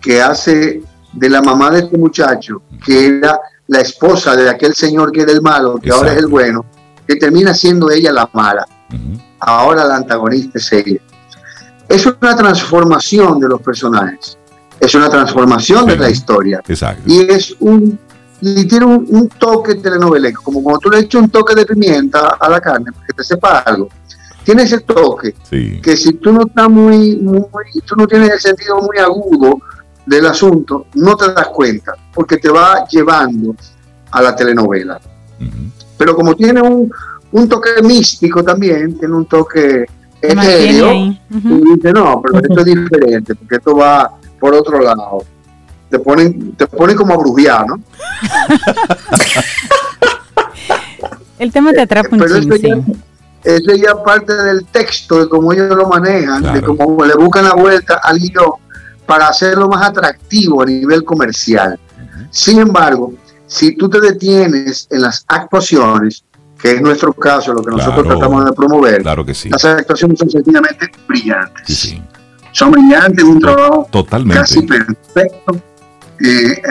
[0.00, 0.80] que hace
[1.12, 5.32] de la mamá de este muchacho, que era la esposa de aquel señor que era
[5.32, 6.64] el malo, que ahora es el bueno,
[7.06, 8.66] que termina siendo ella la mala.
[9.40, 11.00] Ahora la antagonista es ella.
[11.90, 14.38] Es una transformación de los personajes,
[14.80, 16.62] es una transformación de la historia.
[17.04, 17.98] Y es un
[18.40, 22.48] y tiene un, toque telenovelesco, como cuando tú le echas un toque de pimienta a
[22.48, 23.88] la carne, para que te sepa algo.
[24.44, 27.42] Tiene ese toque que si tú no estás muy, muy,
[27.84, 29.58] tú no tienes el sentido muy agudo
[30.06, 33.54] del asunto, no te das cuenta, porque te va llevando
[34.10, 35.00] a la telenovela.
[35.98, 36.90] Pero como tiene un,
[37.32, 39.84] un, toque místico también, tiene un toque
[40.22, 45.24] etéreo, y dice, no, pero esto es diferente, porque esto va por otro lado.
[45.90, 47.80] Te ponen, te ponen como a brujear, ¿no?
[51.38, 52.36] El tema te atrapa un Pero
[53.44, 57.54] eso ya, parte del texto, de cómo ellos lo manejan, de cómo le buscan la
[57.54, 58.52] vuelta al guion
[59.06, 61.78] para hacerlo más atractivo a nivel comercial.
[62.30, 63.14] Sin embargo,
[63.46, 66.24] si tú te detienes en las actuaciones,
[66.60, 69.48] que es nuestro caso, lo que nosotros tratamos de promover, claro que sí.
[69.48, 71.96] las actuaciones son sencillamente brillantes.
[72.52, 74.40] Son brillantes, un trabajo Totalmente.
[74.40, 75.62] casi perfecto.
[76.20, 76.62] Eh, eh,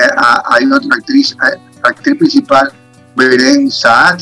[0.46, 2.72] hay otra actriz, eh, actriz principal,
[3.16, 4.20] Beren Saad,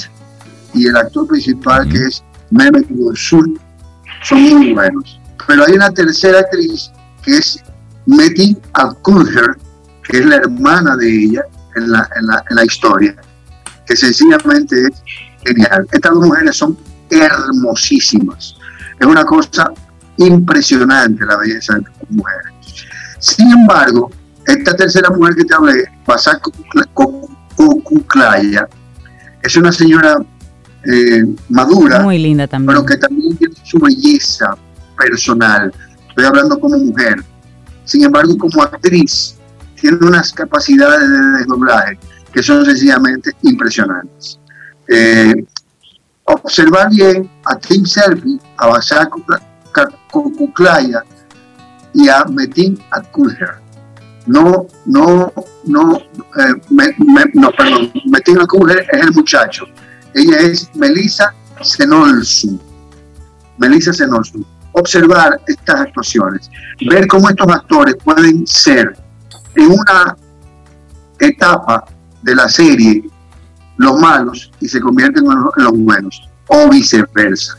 [0.73, 3.59] y el actor principal que es Mehmet Gursul,
[4.23, 5.19] son muy buenos.
[5.47, 6.91] Pero hay una tercera actriz
[7.23, 7.63] que es
[8.05, 9.57] Metin Alkulher,
[10.03, 11.41] que es la hermana de ella
[11.75, 13.15] en la, en la, en la historia,
[13.85, 15.03] que sencillamente es
[15.45, 15.87] genial.
[15.91, 16.77] Estas dos mujeres son
[17.09, 18.55] hermosísimas.
[18.99, 19.71] Es una cosa
[20.17, 22.53] impresionante la belleza de estas mujeres.
[23.19, 24.11] Sin embargo,
[24.45, 26.51] esta tercera mujer que te hablé, Basako
[27.83, 28.67] Kuklaya,
[29.41, 30.17] es una señora
[30.85, 34.55] eh, madura, muy linda también, pero que también tiene su belleza
[34.97, 35.73] personal.
[36.09, 37.23] Estoy hablando como mujer.
[37.83, 39.35] Sin embargo, como actriz,
[39.79, 41.99] tiene unas capacidades de desdoblaje
[42.33, 44.39] que son sencillamente impresionantes.
[44.87, 45.45] Eh,
[46.25, 49.21] observar bien a Tim Selby, a Basako
[50.11, 51.03] Kuklaya
[51.93, 53.64] y a Metin Atkulher.
[54.27, 55.31] No, no,
[55.65, 56.95] no, eh,
[57.33, 59.65] no, perdón, Metin Atkulher es el muchacho.
[60.13, 62.59] Ella es Melissa Senolsu.
[63.57, 64.43] Melissa Senolsu.
[64.71, 66.49] Observar estas actuaciones,
[66.89, 68.97] ver cómo estos actores pueden ser
[69.55, 70.17] en una
[71.19, 71.85] etapa
[72.23, 73.03] de la serie
[73.77, 77.57] los malos y se convierten en los buenos, o viceversa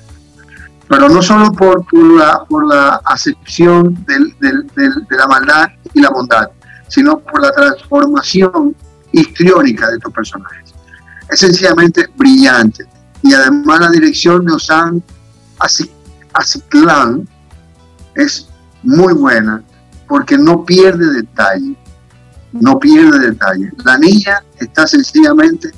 [0.88, 6.48] pero no solo por, la, por la acepción de la maldad y la bondad,
[6.88, 8.74] sino por la transformación
[9.12, 10.74] histriónica de estos personajes.
[11.30, 12.84] Es sencillamente brillante.
[13.22, 15.02] Y además la dirección de Osan
[16.32, 17.28] Asiclán
[18.14, 18.48] es
[18.82, 19.62] muy buena
[20.06, 21.76] porque no pierde detalle.
[22.52, 23.72] No pierde detalle.
[23.84, 25.70] La niña está sencillamente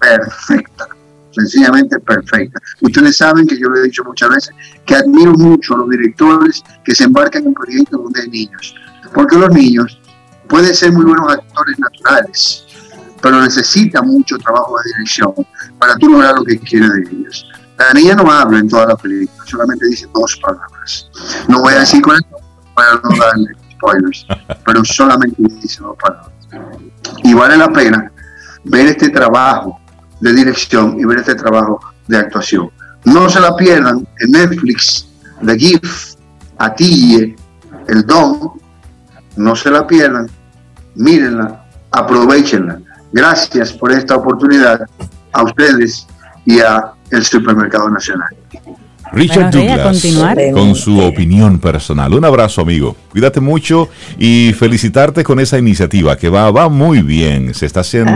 [0.00, 0.88] perfecta
[1.32, 2.60] sencillamente perfecta.
[2.80, 4.54] Ustedes saben que yo lo he dicho muchas veces,
[4.86, 8.74] que admiro mucho a los directores que se embarcan en proyectos donde hay niños,
[9.14, 10.00] porque los niños
[10.52, 12.66] pueden ser muy buenos actores naturales,
[13.22, 15.32] pero necesitan mucho trabajo de dirección
[15.78, 17.46] para tú lograr lo que quieres de ellos.
[17.78, 21.08] La niña no habla en toda la película, solamente dice dos palabras.
[21.48, 22.36] No voy a decir esto
[22.74, 24.26] para no darle spoilers,
[24.66, 26.30] pero solamente dice dos palabras.
[27.24, 28.12] Y vale la pena
[28.64, 29.80] ver este trabajo
[30.20, 32.70] de dirección y ver este trabajo de actuación.
[33.06, 35.08] No se la pierdan en Netflix,
[35.44, 36.18] The Gift,
[36.58, 37.36] Atille,
[37.88, 38.52] El Don.
[39.34, 40.28] No se la pierdan,
[40.94, 42.78] mírenla, aprovechenla.
[43.12, 44.80] Gracias por esta oportunidad
[45.32, 46.06] a ustedes
[46.44, 48.34] y a el Supermercado Nacional.
[49.12, 50.02] Richard Douglas
[50.54, 52.14] con su opinión personal.
[52.14, 52.96] Un abrazo, amigo.
[53.10, 57.52] Cuídate mucho y felicitarte con esa iniciativa que va, va muy bien.
[57.52, 58.12] Se está haciendo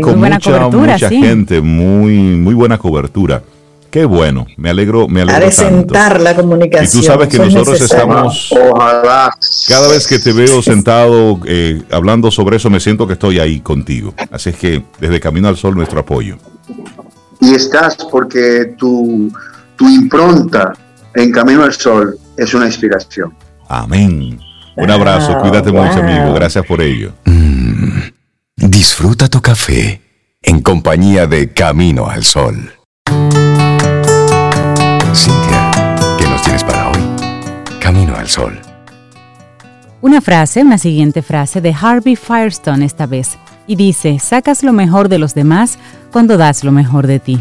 [0.00, 3.42] con mucha, mucha gente, muy, muy buena cobertura.
[3.90, 5.48] Qué bueno, me alegro, me alegro.
[5.48, 7.02] A sentar la comunicación.
[7.02, 8.54] Y tú sabes que nosotros estamos.
[9.68, 13.60] Cada vez que te veo sentado eh, hablando sobre eso, me siento que estoy ahí
[13.60, 14.14] contigo.
[14.30, 16.36] Así es que desde Camino al Sol, nuestro apoyo.
[17.40, 19.32] Y estás porque tu
[19.80, 20.74] tu impronta
[21.14, 23.34] en Camino al Sol es una inspiración.
[23.66, 24.38] Amén.
[24.76, 27.12] Un abrazo, cuídate mucho amigo, gracias por ello.
[27.24, 28.00] Mm,
[28.56, 30.02] disfruta tu café
[30.42, 32.72] en compañía de Camino al Sol.
[36.42, 37.80] Cintia, ¿qué nos tienes para hoy?
[37.80, 38.58] Camino al Sol.
[40.00, 45.08] Una frase, una siguiente frase de Harvey Firestone esta vez, y dice, sacas lo mejor
[45.08, 45.78] de los demás
[46.10, 47.40] cuando das lo mejor de ti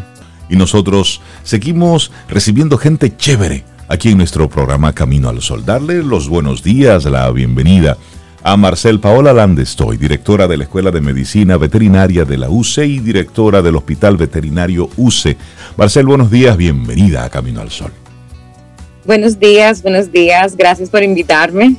[0.49, 5.63] y nosotros seguimos recibiendo gente chévere aquí en nuestro programa Camino al Sol.
[5.63, 7.97] Darle los buenos días, la bienvenida
[8.41, 12.99] a Marcel Paola Landestoy, directora de la Escuela de Medicina Veterinaria de la UCE y
[12.99, 15.38] directora del Hospital Veterinario UCE.
[15.77, 17.91] Marcel, buenos días, bienvenida a Camino al Sol.
[19.10, 21.78] Buenos días, buenos días, gracias por invitarme.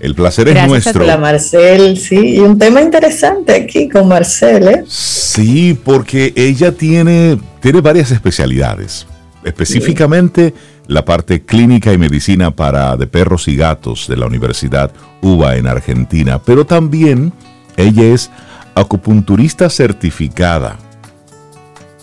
[0.00, 1.04] El placer es nuestro.
[1.04, 4.84] Hola Marcel, sí, y un tema interesante aquí con Marcel, ¿eh?
[4.88, 9.06] Sí, porque ella tiene, tiene varias especialidades.
[9.44, 10.54] Específicamente
[10.86, 14.90] la parte clínica y medicina para de perros y gatos de la Universidad
[15.20, 17.34] UBA en Argentina, pero también
[17.76, 18.30] ella es
[18.74, 20.78] acupunturista certificada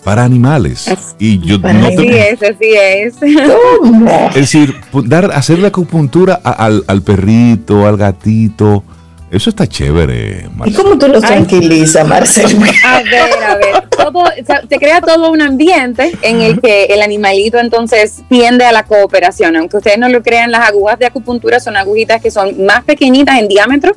[0.04, 0.90] para animales.
[1.18, 3.14] y yo no así es, así es.
[3.22, 8.84] Es decir, dar, hacer la acupuntura al, al, perrito, al gatito.
[9.30, 10.66] Eso está chévere, Marcelo.
[10.66, 12.58] ¿Y cómo tú lo tranquilizas, Marcelo?
[12.84, 14.24] A ver, a ver, todo,
[14.68, 19.56] te crea todo un ambiente en el que el animalito entonces tiende a la cooperación.
[19.56, 23.38] Aunque ustedes no lo crean, las agujas de acupuntura son agujitas que son más pequeñitas
[23.38, 23.92] en diámetro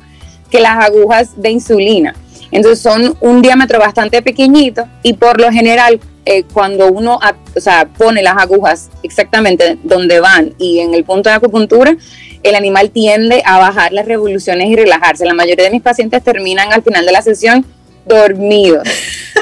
[0.51, 2.13] que las agujas de insulina.
[2.53, 7.19] Entonces son un diámetro bastante pequeñito y por lo general eh, cuando uno
[7.97, 11.97] pone las agujas exactamente donde van y en el punto de acupuntura,
[12.43, 15.25] el animal tiende a bajar las revoluciones y relajarse.
[15.25, 17.65] La mayoría de mis pacientes terminan al final de la sesión
[18.05, 18.87] dormidos.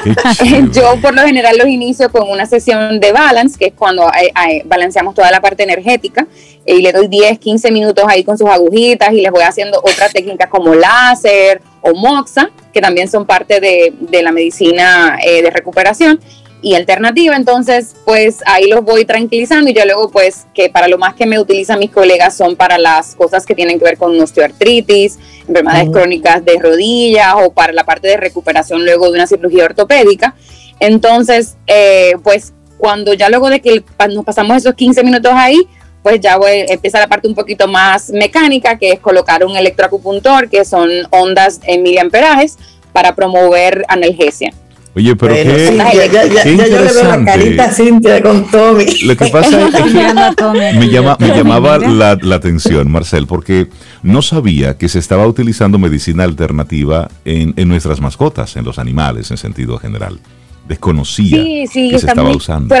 [0.72, 4.32] Yo por lo general los inicio con una sesión de balance, que es cuando eh,
[4.48, 6.26] eh, balanceamos toda la parte energética,
[6.64, 10.12] y le doy 10, 15 minutos ahí con sus agujitas y les voy haciendo otras
[10.12, 16.20] técnicas como láser o moxa, que también son parte de, la medicina eh, de recuperación.
[16.64, 20.96] y alternativa, entonces pues ahí los voy tranquilizando y ya luego pues que para lo
[20.96, 24.18] más que me utilizan mis colegas son para las cosas que tienen que ver con
[24.20, 29.64] osteoartritis, enfermedades crónicas de rodillas o para la parte de recuperación luego de una cirugía
[29.64, 30.34] ortopédica.
[30.80, 35.68] Entonces eh, pues cuando ya luego de que nos pasamos esos 15 minutos ahí,
[36.02, 40.50] pues ya voy, empieza la parte un poquito más mecánica, que es colocar un electroacupuntor,
[40.50, 42.58] que son ondas en miliamperajes,
[42.92, 44.52] para promover analgesia.
[44.94, 48.84] Oye, pero qué, ya, ya, yo le veo la carita a Cintia con Tommy.
[49.04, 53.68] Lo que pasa es que me, llama, me llamaba la, la, atención, Marcel, porque
[54.02, 59.30] no sabía que se estaba utilizando medicina alternativa en, en nuestras mascotas, en los animales
[59.30, 60.20] en sentido general.
[60.68, 62.74] Desconocía sí, sí, que se estaba usando.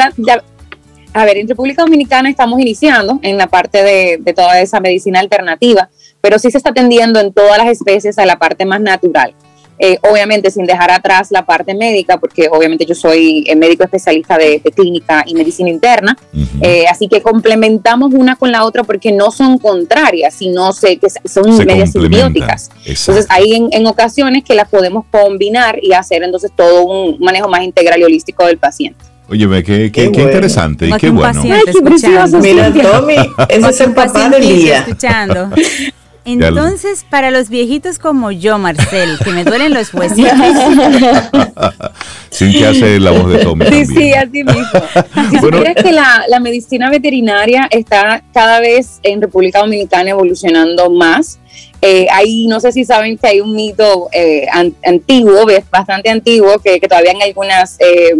[1.14, 5.18] a ver, en República Dominicana estamos iniciando en la parte de, de toda esa medicina
[5.18, 5.88] alternativa,
[6.20, 9.34] pero sí se está atendiendo en todas las especies a la parte más natural.
[9.78, 14.38] Eh, obviamente sin dejar atrás la parte médica, porque obviamente yo soy eh, médico especialista
[14.38, 16.16] de, clínica y medicina interna,
[16.60, 21.08] eh, así que complementamos una con la otra porque no son contrarias, sino sé que
[21.28, 22.70] son medias simbióticas.
[22.84, 27.62] Entonces hay en, ocasiones que las podemos combinar y hacer entonces todo un manejo más
[27.62, 29.04] integral y holístico del paciente.
[29.28, 31.42] Oye, qué, qué, interesante y qué bueno.
[31.42, 32.38] Ay, qué precioso.
[32.38, 33.16] Mira, Tommy,
[33.48, 34.78] ese es el papá del día.
[34.80, 35.50] Escuchando.
[36.24, 40.32] Entonces, para los viejitos como yo, Marcel, que me duelen los huesitos.
[42.30, 43.66] Sin que hace la voz de Tommy.
[43.66, 44.62] Sí, sí, así mismo.
[45.30, 51.38] Si bueno, que la, la, medicina veterinaria está cada vez en República Dominicana evolucionando más.
[51.80, 54.46] Eh, ahí no sé si saben que hay un mito eh,
[54.84, 58.14] antiguo, bastante antiguo, que, que, todavía en algunas eh,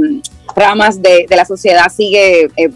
[0.56, 2.70] ramas de, de, la sociedad sigue eh,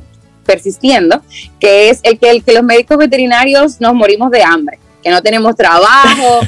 [0.45, 1.22] persistiendo,
[1.59, 5.22] que es el que, el que los médicos veterinarios nos morimos de hambre que no
[5.22, 6.40] tenemos trabajo,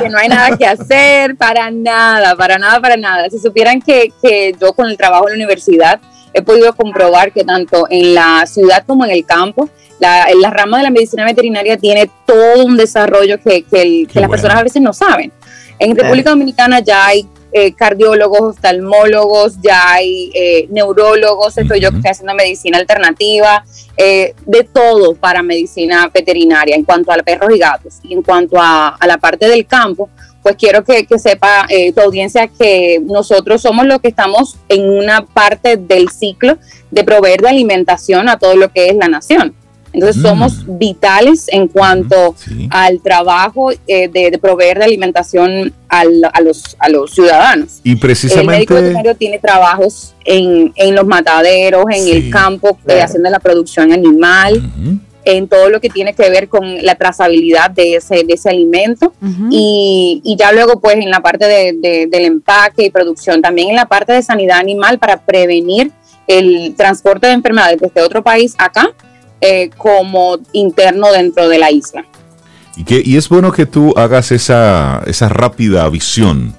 [0.00, 3.28] que no hay nada que hacer, para nada, para nada, para nada.
[3.28, 6.00] Si supieran que, que yo con el trabajo en la universidad
[6.32, 10.78] he podido comprobar que tanto en la ciudad como en el campo, la, la rama
[10.78, 14.94] de la medicina veterinaria tiene todo un desarrollo que, que, las personas a veces no
[14.94, 15.30] saben.
[15.78, 17.28] En República Dominicana ya hay
[17.58, 23.64] eh, cardiólogos, oftalmólogos, ya hay eh, neurólogos, estoy yo que estoy haciendo medicina alternativa,
[23.96, 27.94] eh, de todo para medicina veterinaria en cuanto a perros y gatos.
[28.02, 30.10] Y en cuanto a, la parte del campo,
[30.42, 35.24] pues quiero que, que sepa tu audiencia que nosotros somos los que estamos en una
[35.24, 36.58] parte del ciclo
[36.90, 39.54] de proveer de alimentación a todo lo que es la nación.
[39.96, 40.26] Entonces mm.
[40.26, 42.34] somos vitales en cuanto
[42.68, 47.80] al trabajo eh, de, proveer de alimentación a, los, a los ciudadanos.
[47.82, 48.42] Y precisamente...
[48.42, 53.90] El médico veterinario tiene trabajos en, los mataderos, en el campo, eh, haciendo la producción
[53.90, 54.70] animal.
[55.24, 59.12] en todo lo que tiene que ver con la trazabilidad de ese, de ese alimento
[59.50, 63.74] y, y, ya luego pues en la parte de, del empaque y producción, también en
[63.74, 65.90] la parte de sanidad animal para prevenir
[66.28, 68.94] el transporte de enfermedades desde otro país acá
[69.40, 72.04] eh, como interno dentro de la isla.
[72.76, 76.54] Y, que, y es bueno que tú hagas esa, esa rápida visión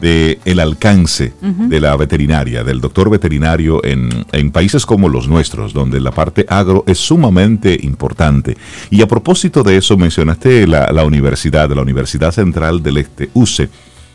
[0.00, 5.72] del el alcance de la veterinaria, del doctor veterinario en, en, países como los nuestros,
[5.72, 8.56] donde la parte agro es sumamente importante.
[8.90, 13.68] Y a propósito de eso, mencionaste la, la universidad, la Universidad Central del Este, UCE,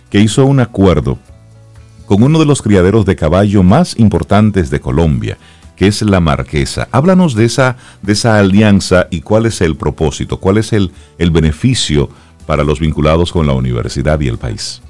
[0.09, 1.19] que hizo un acuerdo
[2.05, 5.37] con uno de los criaderos de caballo más importantes de Colombia,
[5.77, 6.89] que es la Marquesa.
[6.91, 11.31] Háblanos de esa, de esa alianza y cuál es el propósito, cuál es el, el
[11.31, 12.09] beneficio
[12.45, 14.81] para los vinculados con la universidad y el país.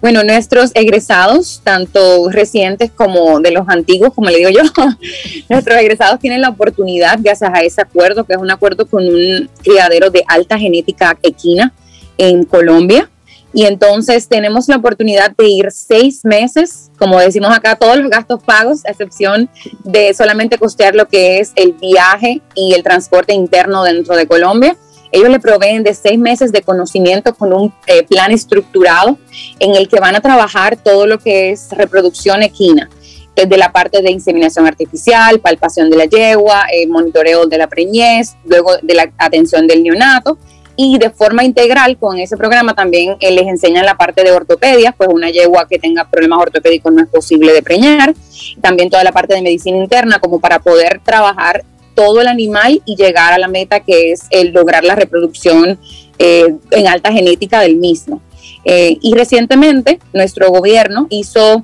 [0.00, 4.62] Bueno, nuestros egresados, tanto recientes como de los antiguos, como le digo yo,
[5.50, 9.50] nuestros egresados tienen la oportunidad, gracias a ese acuerdo, que es un acuerdo con un
[9.62, 11.74] criadero de alta genética equina
[12.16, 13.10] en Colombia,
[13.52, 18.42] y entonces tenemos la oportunidad de ir seis meses, como decimos acá, todos los gastos
[18.42, 19.48] pagos, a excepción
[19.82, 24.76] de solamente costear lo que es el viaje y el transporte interno dentro de Colombia.
[25.12, 29.18] Ellos le proveen de seis meses de conocimiento con un eh, plan estructurado
[29.58, 32.88] en el que van a trabajar todo lo que es reproducción equina,
[33.34, 38.36] desde la parte de inseminación artificial, palpación de la yegua, eh, monitoreo de la preñez,
[38.44, 40.38] luego de la atención del neonato
[40.82, 44.92] y de forma integral con ese programa también eh, les enseñan la parte de ortopedia,
[44.92, 48.14] pues una yegua que tenga problemas ortopédicos no es posible de preñar,
[48.62, 51.64] también toda la parte de medicina interna como para poder trabajar
[51.94, 55.78] todo el animal y llegar a la meta que es el lograr la reproducción
[56.18, 58.22] eh, en alta genética del mismo.
[58.64, 61.62] Eh, y recientemente nuestro gobierno hizo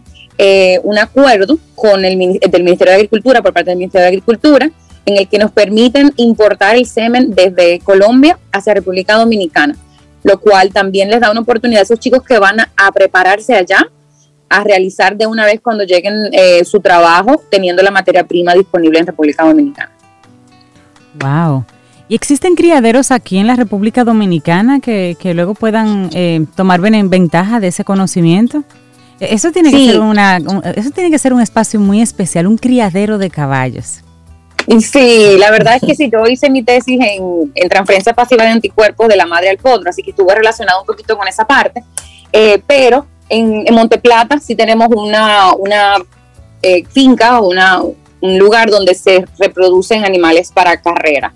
[0.83, 4.71] un acuerdo con el del Ministerio de Agricultura por parte del Ministerio de Agricultura
[5.07, 9.76] en el que nos permiten importar el semen desde Colombia hacia República Dominicana,
[10.24, 13.88] lo cual también les da una oportunidad a esos chicos que van a, prepararse allá
[14.48, 18.98] a realizar de una vez cuando lleguen eh, su trabajo, teniendo la materia prima disponible
[18.98, 19.92] en República Dominicana.
[21.20, 21.64] Wow.
[22.09, 27.68] ¿Y existen criaderos aquí en la República Dominicana que, luego puedan eh, tomar ventaja de
[27.68, 28.64] ese conocimiento?
[29.20, 30.38] E, eso tiene, que ser una,
[30.76, 34.02] eso tiene que ser un espacio muy especial, un criadero de caballos.
[34.81, 38.51] Sí, la verdad es que sí, yo hice mi tesis en, en transferencia pasiva de
[38.51, 41.85] anticuerpos de la madre al potro, así que estuve relacionado un poquito con esa parte,
[42.33, 45.97] eh, pero en, en Monteplata sí tenemos una, una
[46.62, 51.33] eh, finca o una, un lugar donde se reproducen animales para carrera.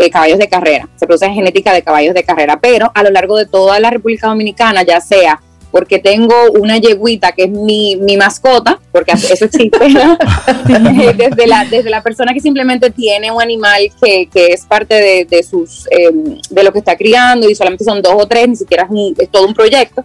[0.00, 3.36] Eh, caballos de carrera, se produce genética de caballos de carrera, pero a lo largo
[3.36, 8.16] de toda la República Dominicana, ya sea porque tengo una yeguita que es mi, mi
[8.16, 9.78] mascota, porque eso existe,
[11.16, 15.24] desde, la, desde la persona que simplemente tiene un animal que, que es parte de,
[15.24, 18.56] de sus, em, de lo que está criando y solamente son dos o tres, ni
[18.56, 18.88] siquiera
[19.18, 20.04] es, todo un proyecto.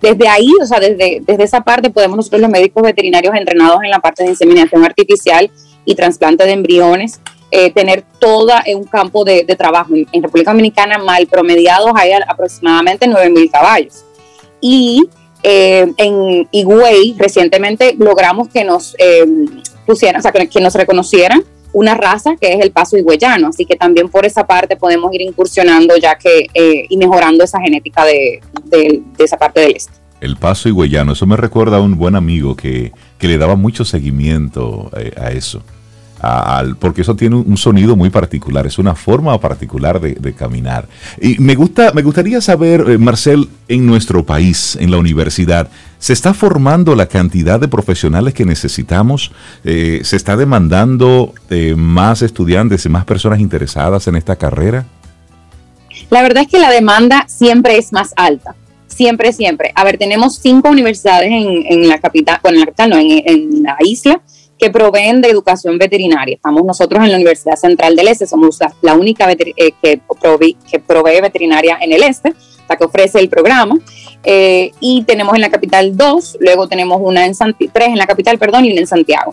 [0.00, 3.90] Desde ahí, o sea, desde, desde esa parte podemos nosotros los médicos veterinarios entrenados en
[3.90, 5.50] la parte de inseminación artificial
[5.84, 9.94] y trasplante de embriones, eh, tener todo un campo de, de trabajo.
[9.96, 14.04] En, en, República Dominicana, mal promediados, hay aproximadamente 9.000 caballos
[14.60, 15.08] y
[15.42, 19.24] eh, en Higüey recientemente logramos que nos eh,
[19.86, 23.76] pusieran, o sea, que, nos reconocieran una raza que es el paso higüeyano, así que
[23.76, 28.40] también por esa parte podemos ir incursionando ya que eh, y mejorando esa genética de,
[29.18, 29.92] esa parte del este.
[30.20, 33.84] El paso higüeyano, eso me recuerda a un buen amigo que, que le daba mucho
[33.84, 35.62] seguimiento a eso
[36.80, 40.88] porque eso tiene un sonido muy particular, es una forma particular de, caminar.
[41.20, 46.12] Y me, gusta, me gustaría saber, eh, Marcel, en nuestro país, en la universidad, ¿se
[46.12, 49.32] está formando la cantidad de profesionales que necesitamos?
[49.64, 54.86] Eh, ¿Se está demandando eh, más estudiantes y más personas interesadas en esta carrera?
[56.10, 58.54] La verdad es que la demanda siempre es más alta
[58.98, 59.70] siempre, siempre.
[59.76, 63.76] A ver, tenemos cinco universidades en, la capital, bueno, en la capital, no, en, la
[63.80, 64.20] isla,
[64.58, 66.34] que proveen de educación veterinaria.
[66.34, 71.78] Estamos nosotros en la Universidad Central del Este, somos la, única eh, que, provee, veterinaria
[71.80, 72.34] en el Este,
[72.68, 73.78] la que ofrece el programa.
[74.24, 77.34] Eh, y tenemos en la capital dos, luego tenemos una en
[77.72, 79.32] tres en la capital, perdón, y una en Santiago.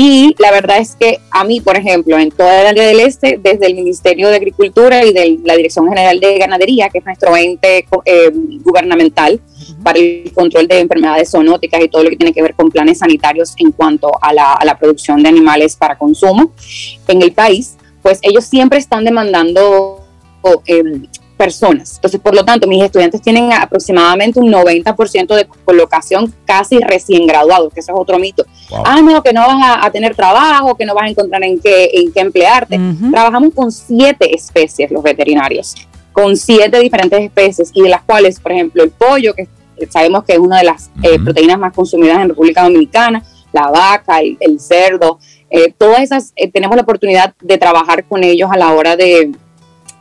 [0.00, 3.36] Y la verdad es que a mí, por ejemplo, en toda el área del este,
[3.42, 7.36] desde el Ministerio de Agricultura y de la Dirección General de Ganadería, que es nuestro
[7.36, 8.30] ente eh,
[8.62, 9.40] gubernamental
[9.82, 12.98] para el control de enfermedades zoonóticas y todo lo que tiene que ver con planes
[12.98, 16.52] sanitarios en cuanto a la, producción de animales para consumo
[17.08, 20.06] en el país, pues ellos siempre están demandando
[20.66, 21.08] eh,
[21.38, 21.94] personas.
[21.94, 27.72] Entonces, por lo tanto, mis estudiantes tienen aproximadamente un 90% de colocación casi recién graduados,
[27.72, 28.44] que eso es otro mito.
[28.84, 31.90] Ah, no, que no vas a, tener trabajo, que no vas a encontrar en qué,
[31.94, 32.78] en qué emplearte.
[33.10, 35.74] Trabajamos con siete especies los veterinarios,
[36.12, 39.48] con siete diferentes especies y de las cuales, por ejemplo, el pollo, que
[39.88, 43.22] sabemos que es una de las eh, proteínas más consumidas en República Dominicana,
[43.52, 45.18] la vaca, el, cerdo,
[45.50, 49.32] eh, todas esas, eh, tenemos la oportunidad de trabajar con ellos a la hora de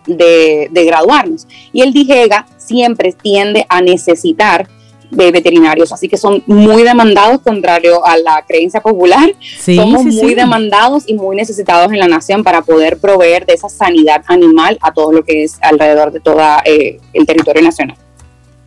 [0.08, 1.48] de, graduarnos.
[1.72, 4.68] Y el DIGEGA siempre tiende a necesitar
[5.10, 9.34] de veterinarios, así que son muy demandados, contrario a la creencia popular.
[9.64, 14.24] Somos muy demandados y muy necesitados en la nación para poder proveer de esa sanidad
[14.28, 17.98] animal a todo lo que es alrededor de todo eh, el territorio nacional.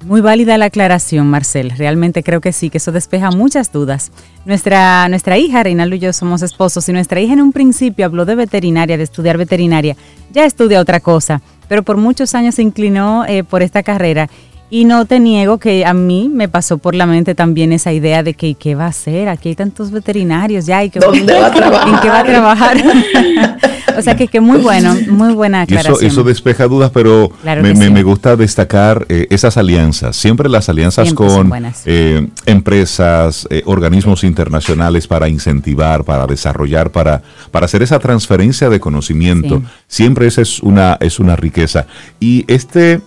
[0.05, 1.73] Muy válida la aclaración, Marcel.
[1.77, 4.13] Realmente creo que sí, que eso despeja muchas dudas.
[4.47, 8.25] Nuestra, nuestra hija, Reinaldo y yo somos esposos, y nuestra hija en un principio habló
[8.25, 9.97] de veterinaria, de estudiar veterinaria.
[10.33, 14.31] Ya estudia otra cosa, pero por muchos años se inclinó eh, por esta carrera
[14.71, 18.23] y no te niego que a mí me pasó por la mente también esa idea
[18.23, 19.29] de que ¿qué va a hacer?
[19.29, 20.83] Aquí hay tantos veterinarios ya.
[20.85, 21.89] Y que, ¿Dónde va a trabajar?
[21.89, 22.77] ¿En qué va a trabajar?
[23.99, 26.11] o sea que, que muy bueno, muy buena aclaración.
[26.11, 30.17] Eso, despeja dudas, pero me, gusta destacar eh, esas alianzas.
[30.17, 31.53] Siempre las alianzas con
[31.85, 38.81] eh, empresas, eh, organismos internacionales para incentivar, para desarrollar, para, para hacer esa transferencia de
[38.81, 39.63] conocimiento.
[39.87, 41.87] Siempre esa es una, es una riqueza.
[42.19, 43.01] Y este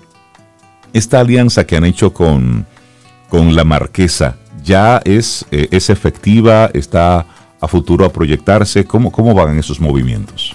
[0.93, 2.67] esta alianza que han hecho con,
[3.27, 7.25] con la marquesa ya es, es efectiva, está
[7.63, 8.83] a futuro a proyectarse.
[8.83, 10.53] ¿Cómo, ¿Cómo van esos movimientos?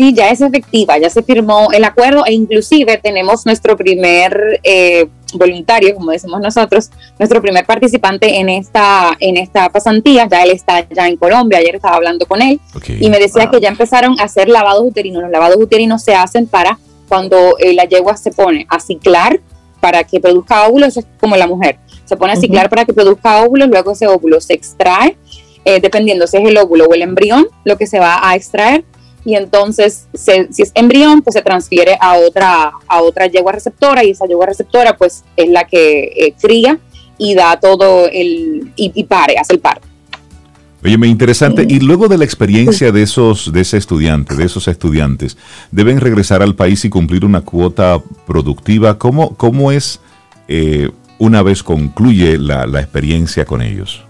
[0.00, 5.06] Sí, ya es efectiva, ya se firmó el acuerdo e inclusive tenemos nuestro primer eh,
[5.34, 6.88] voluntario, como decimos nosotros,
[7.18, 11.74] nuestro primer participante en esta, en esta pasantía, ya él está ya en Colombia, ayer
[11.74, 12.58] estaba hablando con él
[12.98, 15.20] y me decía que ya empezaron a hacer lavados uterinos.
[15.20, 19.38] Los lavados uterinos se hacen para cuando eh, la yegua se pone a ciclar
[19.80, 21.76] para que produzca óvulos, es como la mujer.
[22.06, 25.18] Se pone a ciclar para que produzca óvulos, luego ese óvulo se extrae,
[25.66, 28.82] eh, dependiendo si es el óvulo o el embrión, lo que se va a extraer.
[29.24, 34.10] Y entonces, si es embrión, pues se transfiere a otra, a otra yegua receptora y
[34.10, 36.78] esa yegua receptora pues es la que eh, cría
[37.18, 39.80] y da todo el, y, pare, hace el par.
[40.82, 41.66] Oye, me interesante.
[41.68, 45.36] Y luego de la experiencia de esos, de ese estudiante, de esos estudiantes,
[45.70, 48.98] deben regresar al país y cumplir una cuota productiva.
[48.98, 50.00] ¿Cómo, cómo es
[50.48, 54.02] eh, una vez concluye la, experiencia con ellos?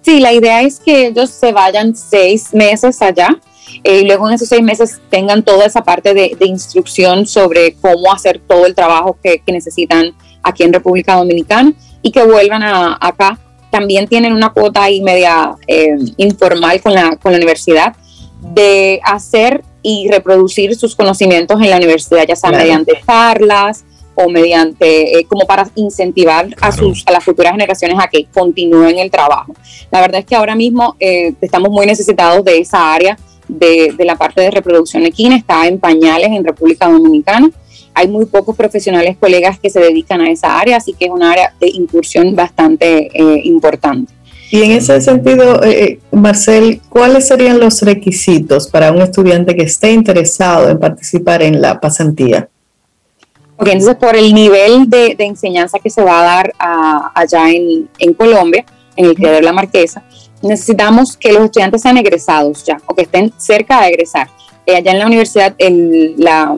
[0.00, 3.38] Sí, la idea es que ellos se vayan seis meses allá
[3.84, 8.12] eh, y luego en esos seis meses tengan toda esa parte de, instrucción sobre cómo
[8.12, 13.38] hacer todo el trabajo que, necesitan aquí en República Dominicana y que vuelvan a, acá.
[13.70, 17.96] También tienen una cuota ahí media eh, informal con la, con la universidad
[18.40, 25.18] de hacer y reproducir sus conocimientos en la universidad, ya sea mediante charlas, o mediante,
[25.18, 29.54] eh, como para incentivar a, sus, a las futuras generaciones a que continúen el trabajo.
[29.90, 33.16] La verdad es que ahora mismo eh, estamos muy necesitados de esa área
[33.48, 37.50] de, de, la parte de reproducción equina, está en pañales en República Dominicana.
[37.94, 41.32] Hay muy pocos profesionales, colegas que se dedican a esa área, así que es una
[41.32, 44.12] área de incursión bastante eh, importante.
[44.50, 45.60] Y en ese sentido,
[46.10, 51.80] Marcel, ¿cuáles serían los requisitos para un estudiante que esté interesado en participar en la
[51.80, 52.48] pasantía?
[53.70, 56.52] entonces por el nivel de, enseñanza que se va a dar
[57.14, 58.64] allá en, Colombia,
[58.96, 60.02] en el Criadero de la Marquesa,
[60.42, 64.28] necesitamos que los estudiantes sean egresados ya o que estén cerca de egresar.
[64.66, 66.56] Eh, allá en la universidad la,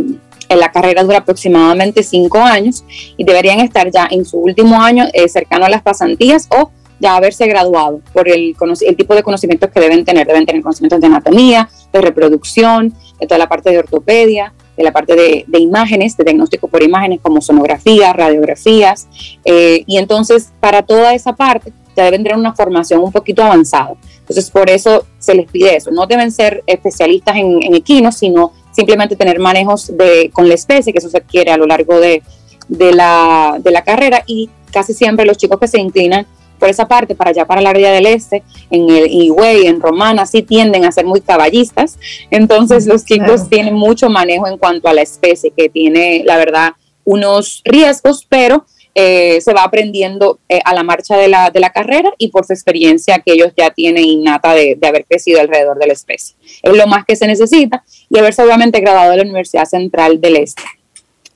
[0.49, 2.85] la, carrera dura aproximadamente cinco años
[3.17, 6.71] y deberían estar ya en su último año eh, cercano a las pasantías o
[7.01, 8.55] ya haberse graduado por el,
[8.87, 10.27] el tipo de conocimientos que deben tener.
[10.27, 14.93] Deben tener conocimientos de anatomía, de reproducción, de toda la parte de ortopedia, de la
[14.93, 19.07] parte de, imágenes, de diagnóstico por imágenes como sonografía, radiografías,
[19.45, 23.95] eh, y entonces para toda esa parte ya deben tener una formación un poquito avanzada.
[24.21, 25.91] Entonces por eso se les pide eso.
[25.91, 30.99] No deben ser especialistas en, equinos, sino simplemente tener manejos de, con la especie, que
[30.99, 32.23] eso se adquiere a lo largo de,
[32.69, 36.27] de, la, de la carrera, y casi siempre los chicos que se inclinan
[36.59, 40.25] por esa parte, para allá para la área del este, en el Higüey, en Romana,
[40.25, 41.99] sí tienden a ser muy caballistas.
[42.31, 46.73] Entonces los chicos tienen mucho manejo en cuanto a la especie, que tiene, la verdad,
[47.05, 48.65] unos riesgos, pero
[48.95, 52.47] eh, se va aprendiendo eh, a la marcha de la, de la, carrera y por
[52.47, 56.37] su experiencia que ellos ya tienen innata de, de, haber crecido alrededor de la especie.
[56.63, 60.37] Es lo más que se necesita y haberse obviamente graduado de la Universidad Central del
[60.37, 60.63] Este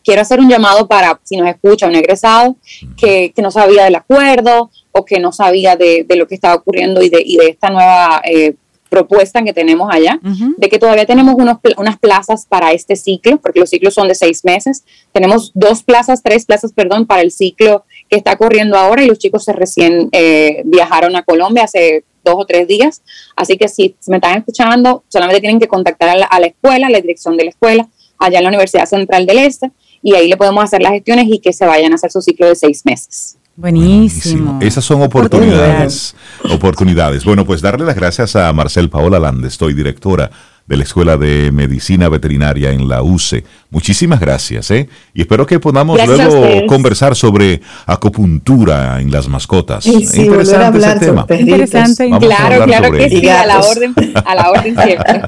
[0.09, 2.57] quiero hacer un llamado para, si nos escucha un egresado
[2.97, 6.55] que, que no sabía del acuerdo o que no sabía de, de lo que estaba
[6.55, 8.55] ocurriendo y de, y esta nueva eh,
[8.89, 13.61] propuesta que tenemos allá, de que todavía tenemos unos, unas plazas para este ciclo, porque
[13.61, 14.85] los ciclos son de seis meses.
[15.13, 19.19] Tenemos dos plazas, tres plazas, perdón, para el ciclo que está corriendo ahora y los
[19.19, 23.03] chicos se recién eh, viajaron a Colombia hace dos o tres días.
[23.37, 26.87] Así que si me están escuchando, solamente tienen que contactar a la, a la escuela,
[26.87, 29.71] a la dirección de la escuela, allá en la Universidad Central del Este,
[30.03, 32.49] y ahí le podemos hacer las gestiones y que se vayan a hacer su ciclo
[32.49, 33.38] de seis meses.
[33.59, 34.61] Buenísimo.
[34.63, 36.15] Esas son oportunidades.
[36.49, 37.25] Oportunidades.
[37.25, 40.31] Bueno, pues darle las gracias a Marcel Paola Lande, estoy directora
[40.65, 43.43] de la Escuela de Medicina Veterinaria en la UCE.
[43.71, 44.89] Muchísimas gracias, ¿eh?
[45.13, 49.83] Y espero que podamos luego conversar sobre acupuntura en las mascotas.
[49.83, 51.27] Sí, sí, interesante ese tema.
[51.29, 52.11] Interesante.
[52.21, 53.93] claro, claro que sí, a la orden,
[54.25, 55.23] a la orden siempre.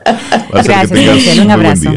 [0.52, 1.90] gracias, Un abrazo.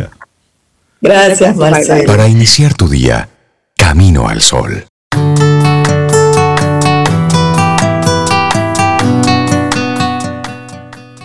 [0.99, 2.07] Gracias, Marcelo.
[2.07, 3.29] Para iniciar tu día,
[3.77, 4.86] camino al sol.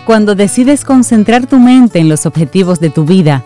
[0.09, 3.43] Cuando decides concentrar tu mente en los objetivos de tu vida,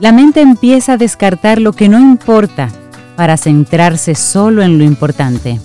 [0.00, 2.70] la mente empieza a descartar lo que no importa
[3.14, 5.60] para centrarse solo en lo importante.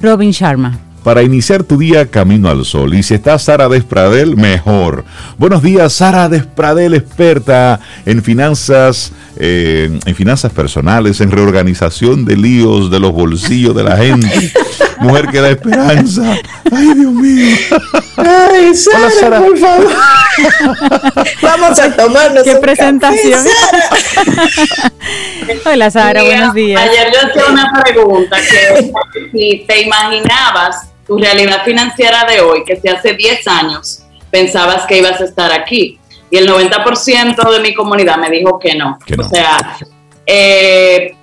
[0.00, 2.94] Robin Sharma para iniciar tu día camino al sol.
[2.94, 5.04] Y si está Sara Despradel, mejor.
[5.36, 12.90] Buenos días, Sara Despradel, experta en finanzas, eh, en finanzas personales, en reorganización de líos
[12.90, 14.52] de los bolsillos de la gente.
[15.00, 16.36] Mujer que da esperanza.
[16.70, 17.56] Ay, Dios mío.
[18.16, 19.92] Ay, Sara, por favor.
[21.42, 23.40] Vamos a tomarnos Qué presentación.
[25.64, 26.80] Hola, Sara, buenos días.
[26.80, 28.92] Ayer yo hacía una pregunta que
[29.32, 34.98] si te imaginabas tu realidad financiera de hoy, que si hace 10 años pensabas que
[34.98, 35.98] ibas a estar aquí.
[36.32, 38.98] Y el 90% de mi comunidad me dijo que no.
[39.18, 39.76] O sea,
[40.24, 41.14] eh,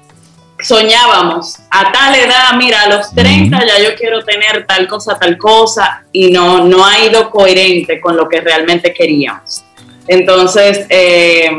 [0.60, 5.36] soñábamos a tal edad, mira, a los 30 ya yo quiero tener tal cosa, tal
[5.36, 9.64] cosa, y no, no ha ido coherente con lo que realmente queríamos.
[10.08, 11.50] Entonces, eh,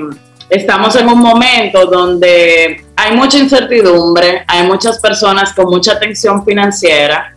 [0.48, 7.34] estamos en un momento donde hay mucha incertidumbre, hay muchas personas con mucha tensión financiera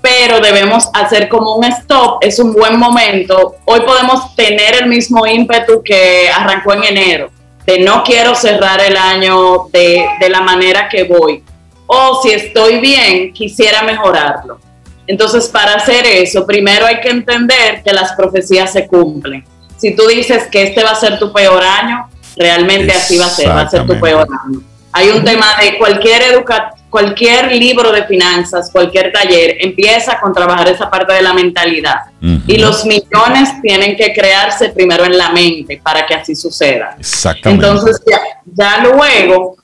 [0.00, 3.56] pero debemos hacer como un stop, es un buen momento.
[3.64, 7.30] Hoy podemos tener el mismo ímpetu que arrancó en enero,
[7.66, 11.42] de no quiero cerrar el año de, la manera que voy.
[11.86, 14.60] o si estoy bien, quisiera mejorarlo.
[15.06, 19.44] Entonces, para hacer eso, primero hay que entender que las profecías se cumplen.
[19.76, 23.30] Si tú dices que este va a ser tu peor año, realmente así va a
[23.30, 24.60] ser, va a ser tu peor año.
[24.92, 30.68] Hay un tema de cualquier educación cualquier libro de finanzas, cualquier taller, empieza con trabajar
[30.68, 32.00] esa parte de la mentalidad.
[32.46, 36.96] Y los millones tienen que crearse primero en la mente para que así suceda.
[36.98, 37.66] Exactamente.
[37.66, 39.56] Entonces, ya, ya luego,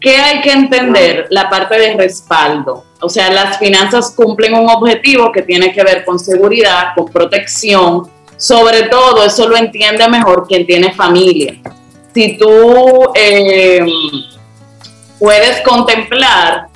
[0.00, 1.26] ¿qué hay que entender?
[1.30, 2.84] La parte de respaldo.
[3.00, 8.08] O sea, las finanzas cumplen un objetivo que tiene que ver con seguridad, con protección.
[8.36, 11.54] Sobre todo, eso lo entiende mejor quien tiene familia.
[12.14, 13.84] Si tú eh,
[15.18, 16.68] puedes contemplar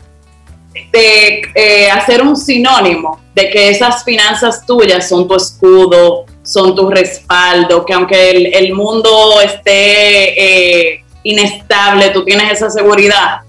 [0.93, 6.91] de eh, hacer un sinónimo de que esas finanzas tuyas son tu escudo, son tu
[6.91, 13.41] respaldo, que aunque el, mundo esté eh, inestable, tú tienes esa seguridad,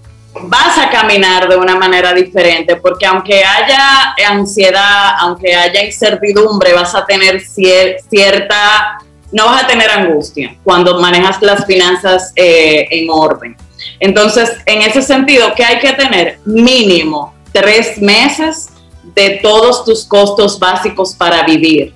[0.41, 6.93] vas a caminar de una manera diferente, porque aunque haya ansiedad, aunque haya incertidumbre, vas
[6.93, 8.99] a tener cierta,
[9.31, 13.55] no vas a tener angustia cuando manejas las finanzas eh, en orden.
[13.99, 16.39] Entonces, en ese sentido, ¿qué hay que tener?
[16.45, 18.69] Mínimo tres meses
[19.15, 21.93] de todos tus costos básicos para vivir.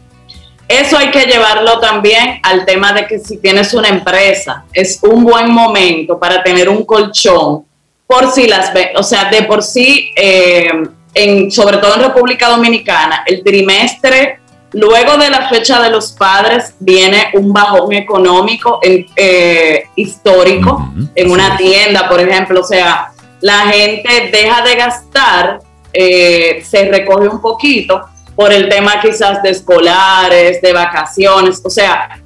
[0.68, 5.24] Eso hay que llevarlo también al tema de que si tienes una empresa, es un
[5.24, 7.66] buen momento para tener un colchón
[8.08, 10.70] por si las, o sea, de por sí, eh,
[11.14, 14.40] en, sobre todo en República Dominicana, el trimestre
[14.74, 21.56] Luego de la fecha de los padres viene un bajón económico eh, histórico en una
[21.58, 22.62] tienda, por ejemplo.
[22.62, 23.12] O sea,
[23.42, 25.60] la gente deja de gastar,
[25.92, 28.02] eh, se recoge un poquito
[28.36, 31.62] por el tema quizás de escolares, de vacaciones.
[31.64, 32.20] O sea,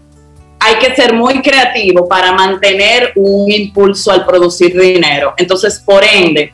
[0.60, 5.34] hay que ser muy creativo para mantener un impulso al producir dinero.
[5.38, 6.54] Entonces, por ende,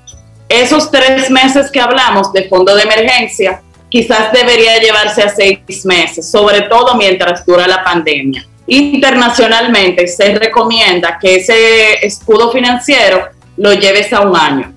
[0.49, 3.61] esos tres meses que hablamos de fondo de emergencia,
[3.93, 8.43] quizás debería llevarse a seis meses, sobre todo mientras dura la pandemia.
[8.65, 14.73] Internacionalmente se recomienda que ese escudo financiero lo lleves a un año.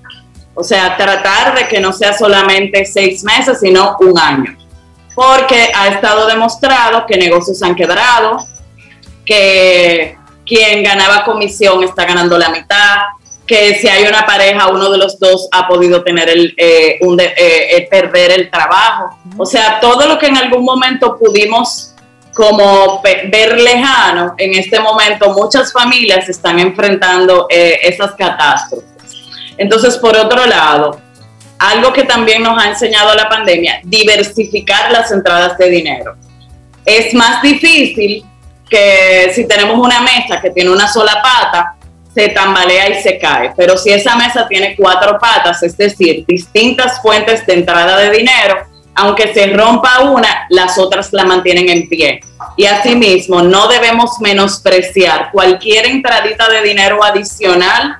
[0.53, 4.55] O sea, tratar de que no sea solamente seis meses, sino un año.
[5.15, 8.45] Porque ha estado demostrado que negocios han quebrado,
[9.25, 10.15] que
[10.45, 12.97] quien ganaba comisión está ganando la mitad,
[13.47, 17.35] que si hay una pareja, uno de los dos ha podido tener el, eh, eh,
[17.37, 19.17] eh, perder el trabajo.
[19.37, 21.93] O sea, todo lo que en algún momento pudimos
[22.33, 28.85] como ver lejano, en este momento muchas familias están enfrentando esas catástrofes.
[29.57, 30.99] Entonces, por otro lado,
[31.57, 36.15] algo que también nos ha enseñado la pandemia, diversificar las entradas de dinero.
[36.85, 38.23] Es más difícil
[38.69, 41.76] que si tenemos una mesa que tiene una sola pata,
[42.17, 43.53] se tambalea y se cae.
[43.55, 48.57] Pero si esa mesa tiene cuatro patas, es decir, distintas fuentes de entrada de dinero,
[48.95, 52.21] aunque se rompa una, las otras la mantienen en pie.
[52.55, 57.97] Y asimismo, no debemos menospreciar cualquier entradita de dinero adicional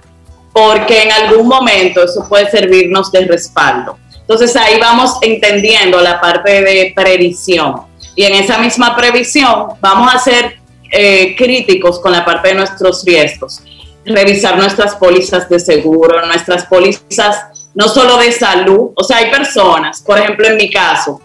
[0.52, 4.00] porque en algún momento eso puede servirnos de respaldo.
[4.20, 7.84] Entonces ahí vamos entendiendo la parte de previsión.
[8.16, 10.58] Y en esa misma previsión vamos a ser
[10.92, 13.62] eh, críticos con la parte de nuestros riesgos
[14.08, 20.02] revisar nuestras pólizas de seguro, nuestras pólizas no solo de salud, o sea, hay personas,
[20.02, 21.22] por ejemplo, en mi caso,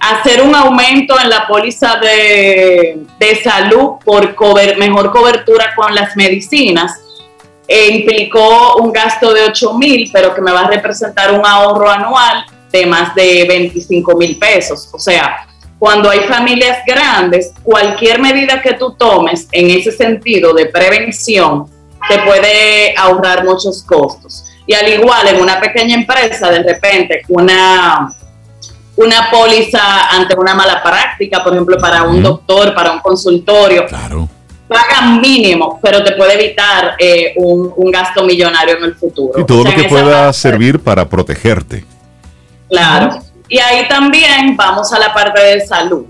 [0.00, 3.06] hacer un aumento en la póliza de,
[3.42, 4.36] salud por
[4.78, 7.00] mejor cobertura con las medicinas
[7.68, 11.88] e implicó un gasto de 8 mil, pero que me va a representar un ahorro
[11.88, 14.88] anual de más de 25 mil pesos.
[14.92, 15.46] O sea,
[15.78, 21.66] cuando hay familias grandes, cualquier medida que tú tomes en ese sentido de prevención
[22.08, 24.44] te puede ahorrar muchos costos.
[24.66, 28.12] Y al igual en una pequeña empresa, de repente, una,
[28.96, 34.28] una póliza ante una mala práctica, por ejemplo, para un doctor, para un consultorio, claro.
[34.68, 39.40] pagan mínimo, pero te puede evitar eh, un, gasto millonario en el futuro.
[39.40, 41.84] Y todo lo que pueda servir para protegerte.
[42.68, 43.20] Claro.
[43.48, 46.06] Y ahí también vamos a la parte de salud.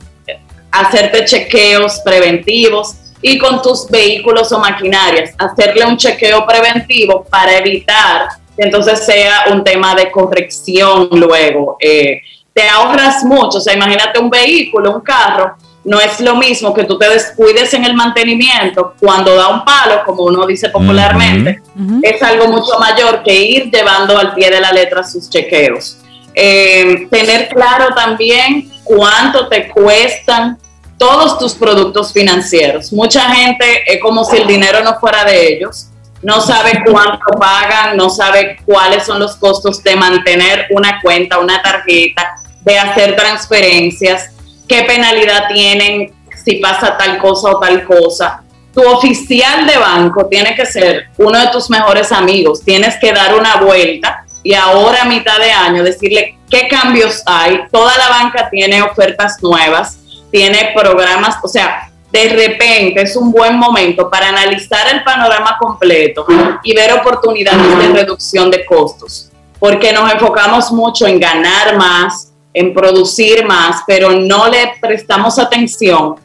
[0.70, 8.28] Hacerte chequeos preventivos y con tus vehículos o maquinarias, hacerle un chequeo preventivo para evitar
[8.56, 11.76] que entonces sea un tema de corrección luego.
[11.80, 12.20] Eh,
[12.52, 16.84] te ahorras mucho, o sea, imagínate un vehículo, un carro, no es lo mismo que
[16.84, 21.60] tú te descuides en el mantenimiento cuando da un palo, como uno dice popularmente,
[22.02, 25.98] es algo mucho mayor que ir llevando al pie de la letra sus chequeos.
[26.34, 30.58] Eh, tener claro también cuánto te cuestan
[31.03, 32.92] todos tus productos financieros.
[32.92, 35.88] Mucha gente es como si el dinero no fuera de ellos
[36.22, 41.61] no sabe cuánto pagan, no sabe cuáles son los costos de mantener una cuenta, una
[41.61, 44.30] tarjeta, de hacer transferencias,
[44.68, 48.44] qué penalidad tienen si pasa tal cosa o tal cosa.
[48.72, 53.34] Tu oficial de banco tiene que ser uno de tus mejores amigos, tienes que dar
[53.34, 57.62] una vuelta y ahora a mitad de año decirle qué cambios hay.
[57.72, 59.98] Toda la banca tiene ofertas nuevas,
[60.33, 66.26] tiene programas, o sea, de repente es un buen momento para analizar el panorama completo
[66.62, 72.74] y ver oportunidades de reducción de costos, porque nos enfocamos mucho en ganar más, en
[72.74, 76.16] producir más, pero no le prestamos atención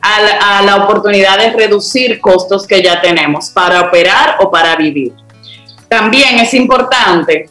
[0.00, 5.14] a la, oportunidad de reducir costos que ya tenemos para operar o para vivir.
[5.88, 7.48] También es importante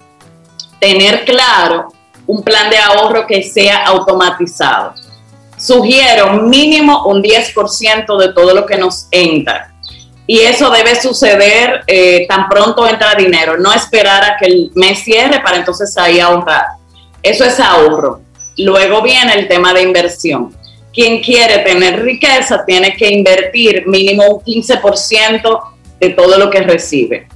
[0.80, 1.92] tener claro
[2.28, 4.94] un plan de ahorro que sea automatizado.
[5.64, 9.74] Sugiero mínimo un 10% de todo lo que nos entra.
[10.28, 15.00] Y eso debe suceder eh, tan pronto entra dinero, no esperar a que el mes
[15.06, 16.66] cierre para entonces ahí ahorrar.
[17.22, 18.20] Eso es ahorro.
[18.58, 20.54] Luego viene el tema de inversión.
[20.94, 25.62] Quien quiere tener riqueza tiene que invertir mínimo un 15%
[25.98, 27.30] de todo lo que recibe.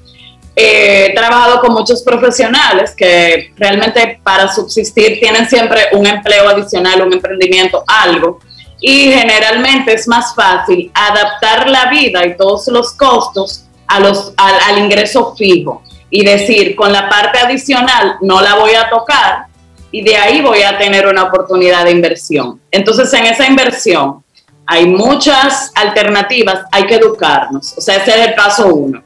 [0.60, 7.14] He trabajado con muchos profesionales que realmente para subsistir tienen siempre un empleo adicional, un
[7.14, 8.40] emprendimiento, algo.
[8.82, 14.80] Y generalmente es más fácil adaptar la vida y todos los costos a los, al
[14.80, 19.46] ingreso fijo y decir, con la parte adicional no la voy a tocar
[19.92, 22.60] y de ahí voy a tener una oportunidad de inversión.
[22.72, 24.24] Entonces, en esa inversión
[24.66, 29.04] hay muchas alternativas, hay que educarnos, o sea, ese es el paso uno.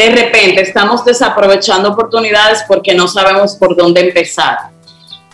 [0.00, 4.56] De repente estamos desaprovechando oportunidades porque no sabemos por dónde empezar.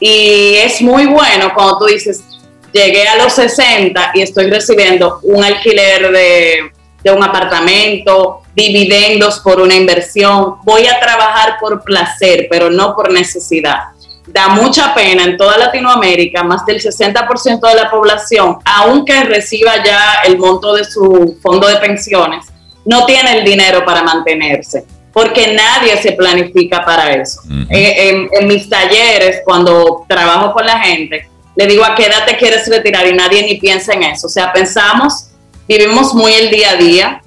[0.01, 2.25] Y es muy bueno cuando tú dices,
[2.73, 9.77] llegué a los 60 y estoy recibiendo un alquiler de, un apartamento, dividendos por una
[9.77, 13.91] inversión, voy a trabajar por placer, pero no por necesidad
[14.27, 20.23] da mucha pena en toda Latinoamérica, más del 60% de la población, aunque reciba ya
[20.27, 22.47] el monto de su fondo de pensiones,
[22.87, 27.41] no tiene el dinero para mantenerse, porque nadie se planifica para eso.
[27.69, 32.69] En, mis talleres, cuando trabajo con la gente, le digo a qué edad te quieres
[32.69, 34.29] retirar y nadie ni piensa en eso.
[34.29, 35.31] O sea, pensamos,
[35.67, 37.23] vivimos muy el día a día,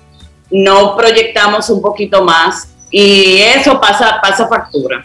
[0.49, 5.03] no proyectamos un poquito más y eso pasa, pasa factura.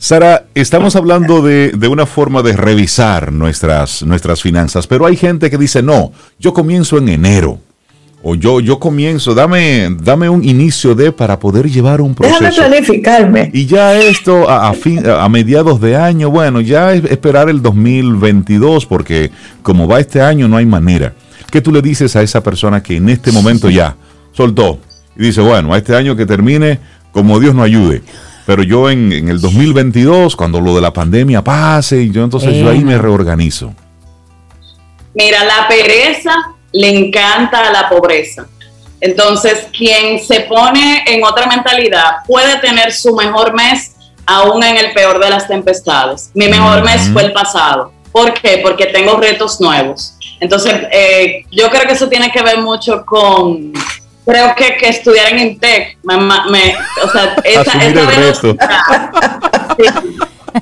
[0.00, 5.58] Sara, estamos hablando de, una forma de revisar nuestras, nuestras finanzas, pero hay gente que
[5.58, 7.58] dice, no, yo comienzo en enero.
[8.22, 12.40] O yo, yo comienzo, dame, dame un inicio de para poder llevar un proceso.
[12.40, 13.50] Déjame planificarme.
[13.54, 19.30] Y ya esto a, a, mediados de año, bueno, ya es esperar el 2022, porque
[19.62, 21.14] como va este año no hay manera.
[21.50, 23.96] ¿Qué tú le dices a esa persona que en este momento ya
[24.32, 24.80] soltó
[25.16, 26.80] y dice, bueno, a este año que termine,
[27.12, 28.02] como Dios no ayude?
[28.48, 32.70] pero yo en, el 2022, cuando lo de la pandemia pase, y yo entonces yo
[32.70, 33.74] ahí me reorganizo.
[35.12, 36.32] Mira, la pereza
[36.72, 38.46] le encanta a la pobreza.
[39.00, 43.94] Entonces, quien se pone en otra mentalidad puede tener su mejor mes
[44.26, 46.30] aún en el peor de las tempestades.
[46.34, 47.92] Mi mejor mes fue el pasado.
[48.10, 48.60] ¿Por qué?
[48.62, 50.14] Porque tengo retos nuevos.
[50.40, 53.72] Entonces, eh, yo creo que eso tiene que ver mucho con
[54.28, 56.14] creo que, que estudiar en Intec, me,
[57.02, 58.56] o sea, esa, esa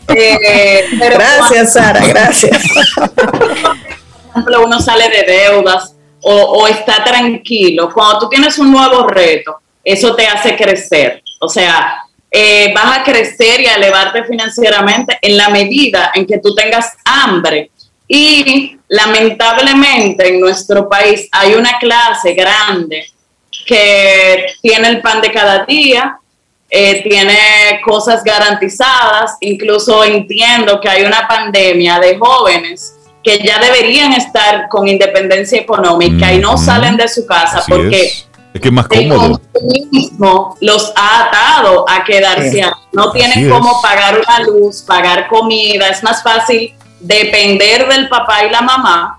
[0.14, 2.62] eh, gracias, Sara, gracias.
[2.94, 5.95] Por ejemplo, uno sale de deudas
[6.28, 7.88] o, está tranquilo.
[7.92, 11.22] Cuando tú tienes un nuevo reto, eso te hace crecer.
[11.38, 16.38] O sea, eh, vas a crecer y a elevarte financieramente en la medida en que
[16.38, 17.70] tú tengas hambre.
[18.08, 23.06] Y lamentablemente en nuestro país hay una clase grande
[23.64, 26.18] que tiene el pan de cada día,
[26.68, 32.95] eh, tiene cosas garantizadas, incluso entiendo que hay una pandemia de jóvenes
[33.26, 38.28] que ya deberían estar con independencia económica y no salen de su casa porque es.
[38.62, 39.40] que más cómodo.
[39.52, 42.62] El mismo los ha atado a quedarse
[42.92, 48.50] No tienen cómo pagar una luz, pagar comida, es más fácil depender del papá y
[48.50, 49.18] la mamá.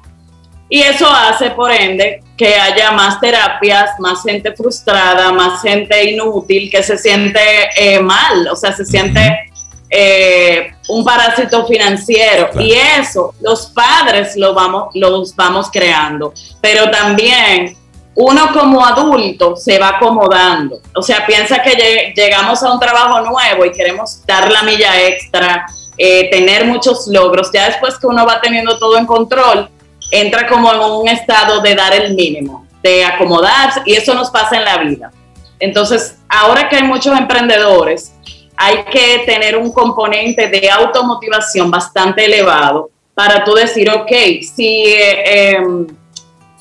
[0.70, 6.72] Y eso hace, por ende, que haya más terapias, más gente frustrada, más gente inútil
[6.72, 7.42] que se siente
[7.76, 9.47] eh, mal, o sea, se siente
[9.90, 12.50] eh, un parásito financiero.
[12.60, 17.78] Y eso los padres lo vamos, los vamos creando, pero también
[18.16, 20.82] uno como adulto se va acomodando.
[20.96, 25.68] O sea, piensa que llegamos a un trabajo nuevo y queremos dar la milla extra,
[25.98, 27.52] eh, tener muchos logros.
[27.54, 29.70] Ya después que uno va teniendo todo en control,
[30.10, 34.58] entra como en un estado de dar el mínimo, de acomodarse, y eso nos pasa
[34.58, 35.12] en la vida.
[35.60, 38.14] Entonces, ahora que hay muchos emprendedores,
[38.58, 45.54] hay que tener un componente de automotivación bastante elevado para tú decir, ok, si, eh,
[45.56, 45.88] em,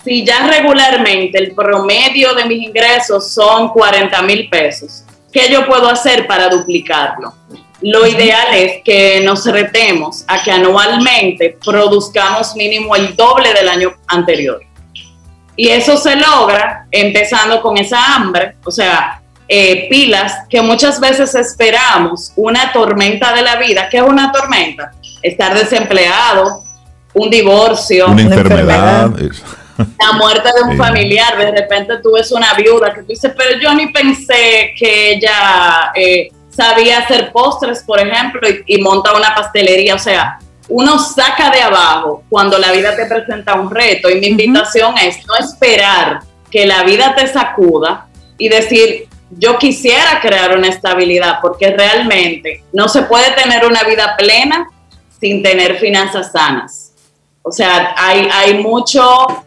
[0.04, 5.88] si ya regularmente el promedio de mis ingresos son 40 mil pesos, ¿qué yo puedo
[5.88, 7.32] hacer para duplicarlo?
[7.80, 13.94] Lo ideal es que nos retemos a que anualmente produzcamos mínimo el doble del año
[14.06, 14.60] anterior.
[15.56, 21.34] Y eso se logra empezando con esa hambre, o sea, eh, pilas que muchas veces
[21.34, 23.88] esperamos una tormenta de la vida.
[23.88, 24.92] ¿Qué es una tormenta?
[25.22, 26.64] Estar desempleado,
[27.14, 29.10] un divorcio, una enfermedad.
[29.78, 33.58] La muerte de un familiar, de repente tú ves una viuda que tú dices, pero
[33.60, 39.94] yo ni pensé que ella eh, sabía hacer postres, por ejemplo, y, monta una pastelería.
[39.94, 40.38] O sea,
[40.68, 44.10] uno saca de abajo cuando la vida te presenta un reto.
[44.10, 46.20] Y mi invitación es no esperar
[46.50, 48.06] que la vida te sacuda
[48.38, 54.16] y decir, yo quisiera crear una estabilidad, porque realmente no se puede tener una vida
[54.16, 54.68] plena
[55.20, 56.92] sin tener finanzas sanas.
[57.42, 59.44] O sea, hay, hay mucho,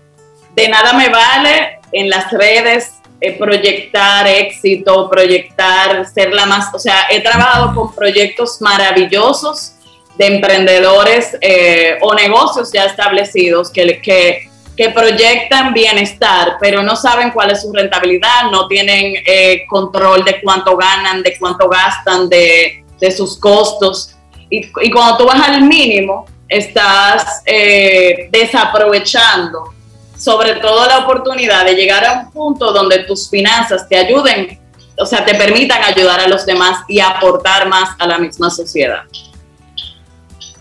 [0.56, 6.80] de nada me vale en las redes eh, proyectar éxito, proyectar ser la más, o
[6.80, 9.74] sea, he trabajado con proyectos maravillosos
[10.18, 14.49] de emprendedores eh, o negocios ya establecidos que, que
[14.80, 20.40] que proyectan bienestar, pero no saben cuál es su rentabilidad, no tienen eh, control de
[20.42, 24.16] cuánto ganan, de cuánto gastan, de, sus costos.
[24.50, 29.74] Y, cuando tú vas al mínimo, estás eh, desaprovechando
[30.18, 34.58] sobre todo la oportunidad de llegar a un punto donde tus finanzas te ayuden,
[34.98, 39.02] o sea, te permitan ayudar a los demás y aportar más a la misma sociedad.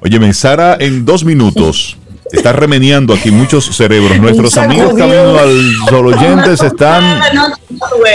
[0.01, 1.98] Oye, Sara, en dos minutos.
[2.33, 4.19] Está remeniando aquí muchos cerebros.
[4.21, 7.21] Nuestros amigos camino al solo oyentes están.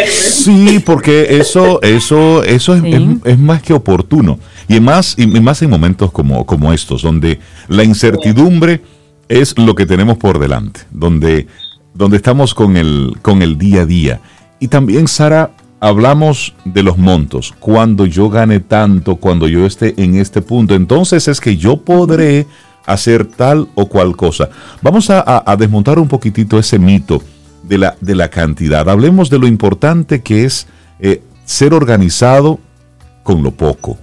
[0.10, 4.40] Sí, porque eso, eso, eso es, más que oportuno.
[4.68, 8.82] Y más, y más en momentos como, como estos, donde la incertidumbre
[9.28, 11.48] es lo que tenemos por delante, donde,
[11.94, 14.22] donde estamos con el, con el día a día.
[14.60, 17.54] Y también, Sara, hablamos de los montos.
[17.60, 22.48] Cuando yo gane tanto, cuando yo esté en este punto, entonces es que yo podré
[22.86, 24.50] hacer tal o cual cosa.
[24.82, 27.22] Vamos a, desmontar un poquitito ese mito
[27.64, 28.90] de la, de la cantidad.
[28.90, 30.68] Hablemos de lo importante que es
[31.00, 32.60] eh, ser organizado
[33.24, 33.98] con lo poco.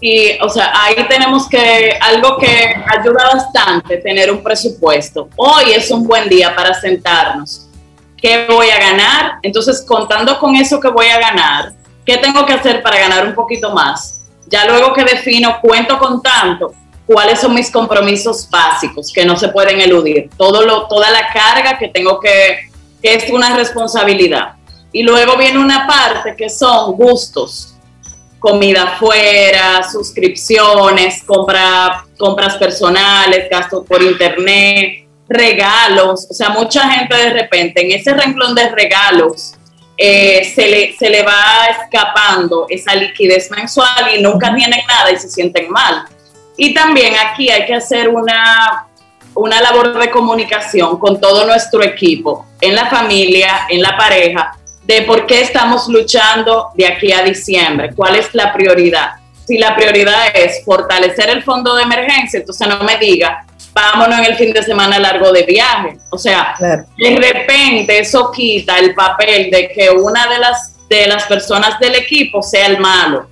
[0.00, 5.28] Y, o sea, ahí tenemos que, algo que ayuda bastante, tener un presupuesto.
[5.36, 7.68] Hoy es un buen día para sentarnos.
[8.16, 9.32] ¿Qué voy a ganar?
[9.42, 11.72] Entonces, contando con eso que voy a ganar,
[12.04, 14.24] ¿qué tengo que hacer para ganar un poquito más?
[14.46, 16.74] Ya luego que defino, cuento con tanto,
[17.12, 22.20] cuáles son mis compromisos básicos que no se pueden eludir, toda la carga que tengo
[22.20, 22.70] que,
[23.02, 24.52] que es una responsabilidad.
[24.92, 27.74] Y luego viene una parte que son gustos,
[28.38, 36.28] comida fuera, suscripciones, compra, compras personales, gastos por internet, regalos.
[36.30, 39.54] O sea, mucha gente de repente en ese renglón de regalos
[39.96, 40.44] eh,
[40.96, 46.06] se le va escapando esa liquidez mensual y nunca tienen nada y se sienten mal.
[46.62, 48.86] Y también aquí hay que hacer una,
[49.34, 55.00] una labor de comunicación con todo nuestro equipo, en la familia, en la pareja, de
[55.02, 59.12] por qué estamos luchando de aquí a diciembre, cuál es la prioridad.
[59.46, 64.26] Si la prioridad es fortalecer el fondo de emergencia, entonces no me diga, vámonos en
[64.26, 65.96] el fin de semana largo de viaje.
[66.10, 71.24] O sea, de repente eso quita el papel de que una de las, de las
[71.24, 73.29] personas del equipo sea el malo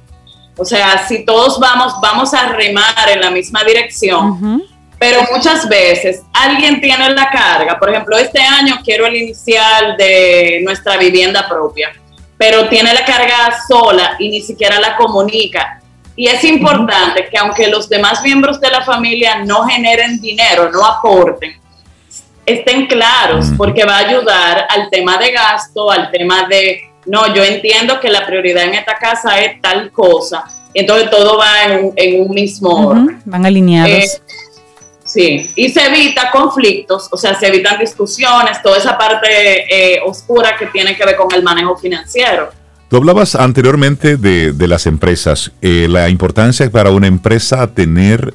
[0.58, 4.62] o sea, si todos vamos, vamos a remar en la misma dirección,
[4.98, 7.78] pero muchas veces alguien tiene la carga.
[7.78, 11.92] Por ejemplo, este año quiero el inicial de nuestra vivienda propia,
[12.36, 15.80] pero tiene la carga sola y ni siquiera la comunica.
[16.16, 20.84] Y es importante que aunque los demás miembros de la familia no generen dinero, no
[20.84, 21.56] aporten,
[22.44, 27.42] estén claros, porque va a ayudar al tema de gasto, al tema de no, yo
[27.42, 30.44] entiendo que la prioridad en esta casa es tal cosa.
[30.74, 31.64] Entonces todo va
[31.96, 33.20] en, un mismo orden.
[33.24, 33.90] Van alineados.
[33.90, 34.20] Eh,
[35.04, 39.26] sí, y se evita conflictos, o sea, se evitan discusiones, toda esa parte
[39.70, 42.50] eh, oscura que tiene que ver con el manejo financiero.
[42.88, 48.32] Tú hablabas anteriormente de, las empresas, eh, la importancia para una empresa tener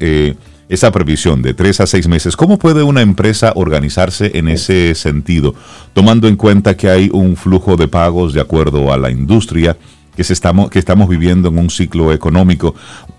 [0.70, 2.36] esa previsión de tres a seis meses.
[2.36, 5.56] ¿Cómo puede una empresa organizarse en ese sentido,
[5.94, 9.78] tomando en cuenta que hay un flujo de pagos de acuerdo a la industria,
[10.16, 12.76] que, se estamos, que estamos viviendo en un ciclo económico?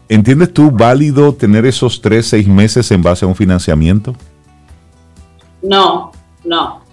[0.08, 4.14] ¿Entiendes tú válido tener esos tres, seis meses en base a un financiamiento?
[5.62, 6.12] No,
[6.44, 6.84] no.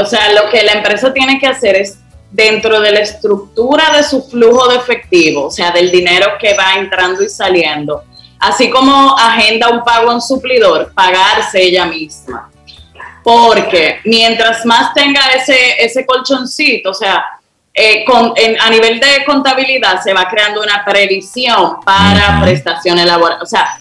[0.00, 1.98] O sea, lo que la empresa tiene que hacer es
[2.32, 6.74] dentro de la estructura de su flujo de efectivo, o sea, del dinero que va
[6.76, 8.02] entrando y saliendo,
[8.48, 12.50] así como agenda un pago en suplidor, pagarse ella misma.
[13.22, 17.24] Porque mientras más tenga ese, ese colchoncito, o sea,
[17.72, 18.04] eh,
[18.60, 23.42] a nivel de contabilidad se va creando una previsión para prestaciones laborales.
[23.42, 23.78] O sea,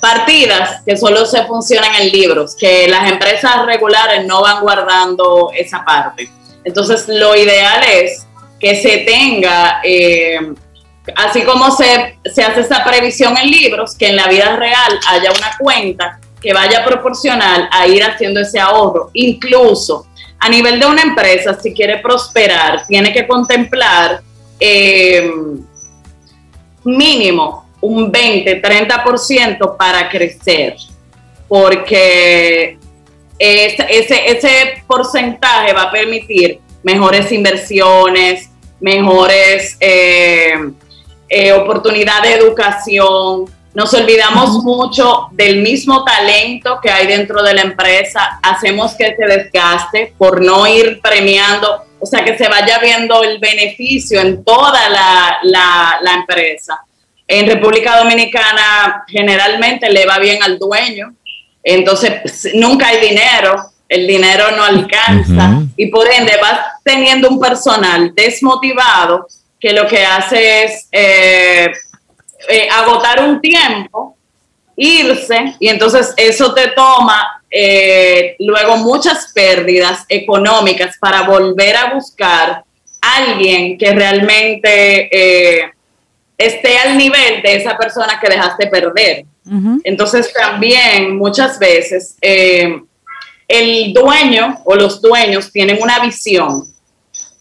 [0.00, 5.84] partidas que solo se funcionan en libros, que las empresas regulares no van guardando esa
[5.84, 6.28] parte.
[6.64, 8.26] Entonces, lo ideal es
[8.60, 10.52] que se tenga, eh,
[11.16, 15.32] así como se, se hace esa previsión en libros, que en la vida real haya
[15.32, 19.10] una cuenta que vaya proporcional a ir haciendo ese ahorro.
[19.14, 20.06] Incluso
[20.38, 24.22] a nivel de una empresa, si quiere prosperar, tiene que contemplar
[24.58, 25.30] eh,
[26.84, 30.76] mínimo un 20, 30% para crecer,
[31.48, 32.76] porque
[33.38, 38.50] ese, ese, porcentaje va a permitir mejores inversiones,
[38.80, 40.54] mejores eh,
[41.34, 43.46] eh, oportunidades de educación.
[43.72, 49.24] Nos olvidamos mucho del mismo talento que hay dentro de la empresa, hacemos que se
[49.24, 54.90] desgaste por no ir premiando, o sea, que se vaya viendo el beneficio en toda
[54.90, 56.84] la, la, la empresa.
[57.26, 61.14] En República Dominicana generalmente le va bien al dueño,
[61.62, 63.54] entonces nunca hay dinero,
[63.88, 65.62] el dinero no alcanza.
[65.78, 69.26] Y por ende vas teniendo un personal desmotivado
[69.62, 71.70] que lo que hace es eh,
[72.50, 74.16] eh, agotar un tiempo,
[74.76, 82.64] irse y entonces eso te toma eh, luego muchas pérdidas económicas para volver a buscar
[83.00, 85.72] a alguien que realmente
[86.36, 89.24] esté al nivel de esa persona que dejaste perder.
[89.84, 92.80] Entonces también muchas veces eh,
[93.48, 96.64] el dueño o los dueños tienen una visión,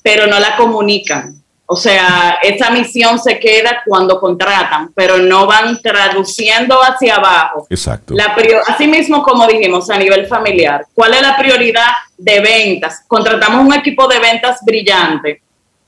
[0.02, 1.41] pero no la comunican.
[1.72, 7.66] O sea, esa misión se queda cuando contratan, pero no van traduciendo hacia abajo.
[7.70, 8.14] Exacto.
[8.14, 8.36] La
[8.68, 13.04] así mismo, como dijimos, a nivel familiar, ¿cuál es la prioridad de ventas?
[13.08, 15.42] Contratamos un equipo de ventas brillante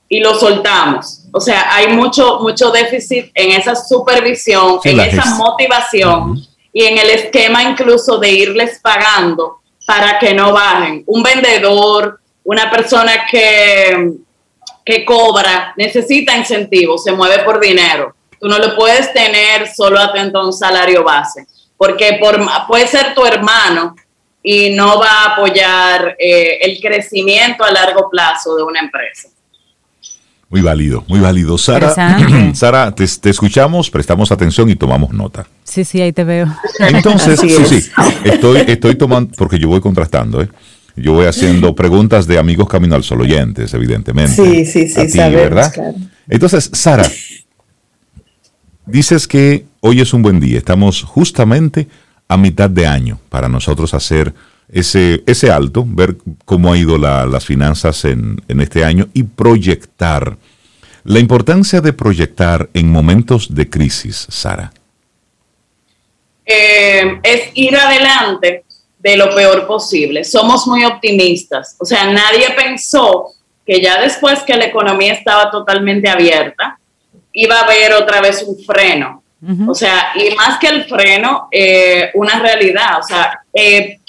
[0.08, 6.40] y lo soltamos o sea, hay mucho, mucho déficit en esa supervisión, en esa motivación
[6.72, 11.02] y en el esquema incluso de irles pagando para que no bajen.
[11.08, 14.12] Un vendedor, una persona que,
[14.84, 18.14] que cobra, necesita incentivos, se mueve por dinero.
[18.38, 23.14] Tú no lo puedes tener solo atento a un salario base, porque por, puede ser
[23.14, 23.96] tu hermano
[24.42, 29.28] y no va a apoyar eh, el crecimiento a largo plazo de una empresa.
[30.50, 31.56] Muy válido, muy válido.
[31.56, 31.94] Sara,
[32.54, 35.46] Sara te, escuchamos, prestamos atención y tomamos nota.
[35.64, 36.46] Sí, sí, ahí te veo.
[36.78, 37.90] Entonces, sí, sí,
[38.24, 40.48] estoy, estoy tomando, porque yo voy contrastando, ¿eh?
[40.96, 44.34] Yo voy haciendo preguntas de amigos Camino al Sol oyentes, evidentemente.
[44.34, 45.72] Sí, sí, sí, ¿verdad?
[46.28, 47.10] Entonces, Sara,
[48.86, 50.58] dices que hoy es un buen día.
[50.58, 51.88] Estamos justamente
[52.28, 54.34] a mitad de año para nosotros hacer
[54.68, 60.36] ese, ese alto, ver cómo ha ido las finanzas en, este año y proyectar.
[61.04, 64.72] La importancia de proyectar en momentos de crisis, Sara.
[66.46, 68.63] Eh, es ir adelante
[69.04, 70.24] de lo peor posible.
[70.24, 71.76] Somos muy optimistas.
[71.78, 73.32] O sea, nadie pensó
[73.66, 76.78] que ya después que la economía estaba totalmente abierta,
[77.34, 79.22] iba a haber otra vez un freno.
[79.68, 82.98] O sea, y más que el freno, eh, una realidad.
[82.98, 84.00] O sea, eh,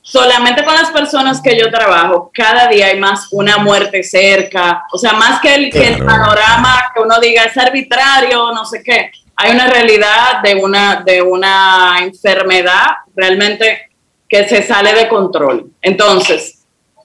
[0.00, 4.98] solamente con las personas que yo trabajo, cada día hay más una muerte cerca, o
[4.98, 5.70] sea, más que el,
[6.04, 11.22] panorama que uno diga es arbitrario, no sé qué, hay una realidad de una, de
[11.22, 13.91] una enfermedad realmente
[14.32, 15.70] que se sale de control.
[15.82, 16.64] Entonces,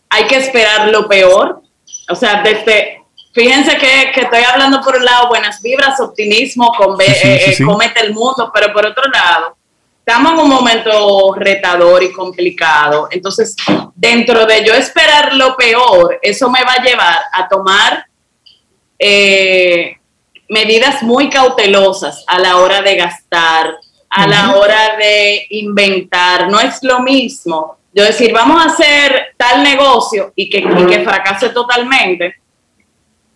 [0.09, 1.61] hay que esperar lo peor,
[2.09, 7.05] o sea, desde, fíjense que, estoy hablando por un lado buenas vibras, optimismo, con, eh,
[7.05, 9.57] eh, comete el mundo, pero por otro lado,
[9.99, 13.09] estamos en un momento retador y complicado.
[13.11, 13.57] Entonces,
[13.93, 18.05] dentro de yo esperar lo peor, eso me va a llevar a tomar
[18.97, 19.97] eh,
[20.47, 23.75] medidas muy cautelosas a la hora de gastar,
[24.09, 26.49] a la hora de inventar.
[26.49, 31.03] No es lo mismo yo decir, vamos a hacer tal negocio y que, y que
[31.03, 32.35] fracase totalmente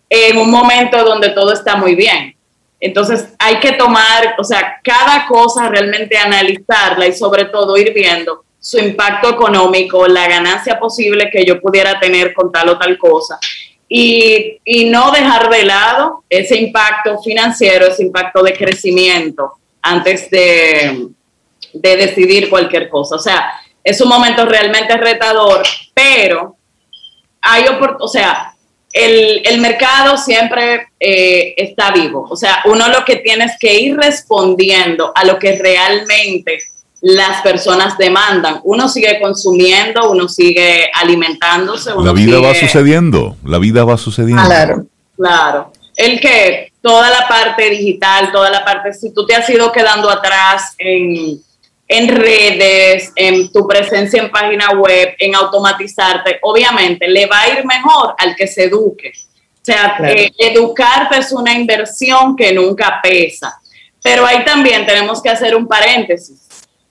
[0.08, 2.36] en un momento donde todo está muy bien.
[2.78, 8.44] Entonces hay que tomar, o sea, cada cosa realmente analizarla y sobre todo ir viendo
[8.60, 13.40] su impacto económico, la ganancia posible que yo pudiera tener con tal o tal cosa.
[13.88, 21.08] Y, no dejar de lado ese impacto financiero, ese impacto de crecimiento antes de,
[21.72, 23.16] de decidir cualquier cosa.
[23.16, 23.52] O sea,
[23.84, 25.62] es un momento realmente retador,
[25.94, 26.56] pero
[27.40, 27.64] hay,
[27.98, 28.54] o sea,
[28.92, 32.26] el, mercado siempre eh, está vivo.
[32.30, 36.58] O sea, uno lo que tiene es que ir respondiendo a lo que realmente
[37.00, 38.60] las personas demandan.
[38.62, 41.90] Uno sigue consumiendo, uno sigue alimentándose.
[42.02, 44.44] la vida va sucediendo, la vida va sucediendo.
[44.44, 44.86] Claro,
[45.16, 45.72] claro.
[45.96, 50.10] El que toda la parte digital, toda la parte, si tú te has ido quedando
[50.10, 51.40] atrás en
[51.92, 57.66] en redes, en tu presencia en página web, en automatizarte, obviamente le va a ir
[57.66, 59.12] mejor al que se eduque.
[59.14, 63.60] O sea, eh, educarte es una inversión que nunca pesa.
[64.02, 66.48] Pero ahí también tenemos que hacer un paréntesis.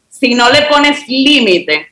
[0.08, 1.88] Si no le pones límite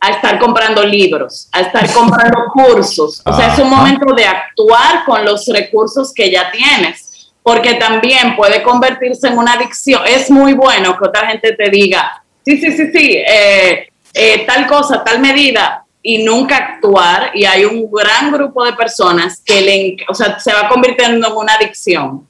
[0.00, 5.04] a estar comprando libros, a estar comprando cursos, o sea, es un momento de actuar
[5.06, 7.03] con los recursos que ya tienes,
[7.44, 10.00] porque también puede convertirse en una adicción.
[10.06, 14.66] Es muy bueno que otra gente te diga, sí, sí, sí, sí, eh, eh, tal
[14.66, 19.96] cosa, tal medida, y nunca actuar, y hay un gran grupo de personas que le,
[20.08, 22.26] o sea, se va convirtiendo en una adicción,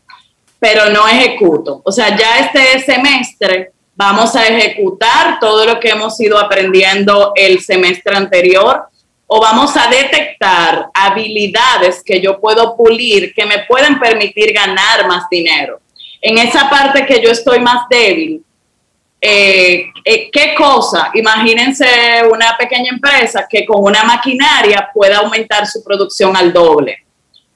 [0.58, 1.80] pero no ejecuto.
[1.84, 7.60] O sea, ya este semestre vamos a ejecutar todo lo que hemos ido aprendiendo el
[7.60, 8.88] semestre anterior
[9.26, 15.28] o vamos a detectar habilidades que yo puedo pulir que me pueden permitir ganar más
[15.30, 15.80] dinero.
[16.20, 18.42] En esa parte que yo estoy más débil,
[19.20, 21.10] eh, eh, ¿qué cosa?
[21.14, 21.86] Imagínense
[22.30, 26.98] una pequeña empresa que con una maquinaria pueda aumentar su producción al doble.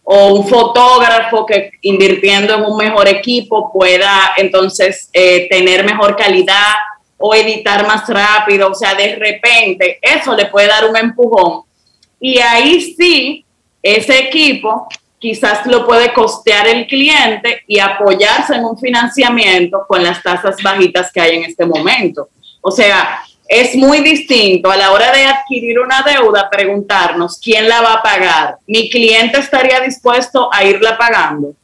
[0.02, 6.74] O un fotógrafo que invirtiendo en un mejor equipo pueda entonces eh, tener mejor calidad
[7.18, 8.70] o editar más rápido.
[8.70, 11.62] O sea, de repente eso le puede dar un empujón.
[12.20, 13.44] Y ahí sí,
[13.82, 14.88] ese equipo
[15.18, 21.10] quizás lo puede costear el cliente y apoyarse en un financiamiento con las tasas bajitas
[21.12, 22.28] que hay en este momento.
[22.60, 27.80] O sea, es muy distinto a la hora de adquirir una deuda preguntarnos quién la
[27.80, 28.58] va a pagar.
[28.66, 31.54] ¿Mi cliente estaría dispuesto a irla pagando?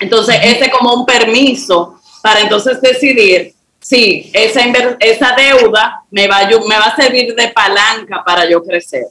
[0.00, 3.54] Entonces, ese como un permiso para entonces decidir
[3.88, 4.60] si esa,
[5.00, 9.04] esa deuda me va, me va a servir de palanca para yo crecer.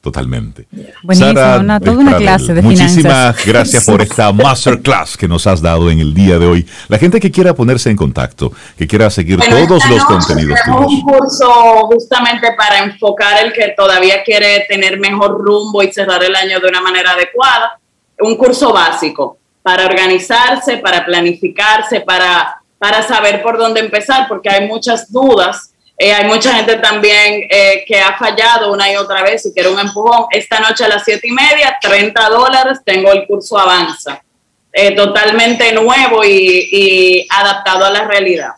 [0.00, 0.68] Totalmente.
[1.12, 5.90] Sara una, toda una clase de Muchísimas gracias por esta masterclass que nos has dado
[5.90, 6.66] en el día de hoy.
[6.86, 10.56] La gente que quiera ponerse en contacto, que quiera seguir todos los contenidos.
[10.64, 11.50] Tenemos un curso
[11.88, 16.68] justamente para enfocar el que todavía quiere tener mejor rumbo y cerrar el año de
[16.68, 17.80] una manera adecuada.
[18.20, 24.66] Un curso básico para organizarse, para planificarse, para, para saber por dónde empezar, porque hay
[24.66, 29.44] muchas dudas eh, hay mucha gente también eh, que ha fallado una y otra vez
[29.44, 30.26] y quiere un empujón.
[30.30, 34.22] Esta noche a las siete y media, 30 dólares, tengo el curso Avanza.
[34.72, 38.52] Eh, totalmente nuevo y, adaptado a la realidad.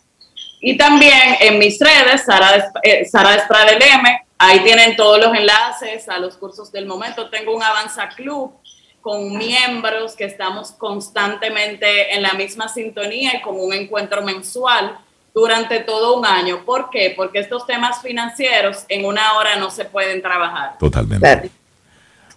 [0.59, 2.71] Y también en mis redes, Sara,
[3.09, 7.31] Sara Estrada M, ahí tienen todos los enlaces a los cursos del momento.
[7.31, 8.53] Tengo un Avanza Club
[9.01, 14.97] con miembros que estamos constantemente en la misma sintonía y con un encuentro mensual
[15.33, 16.63] durante todo un año.
[16.65, 17.13] ¿Por qué?
[17.15, 20.77] Porque estos temas financieros en una hora no se pueden trabajar.
[20.77, 21.51] Totalmente.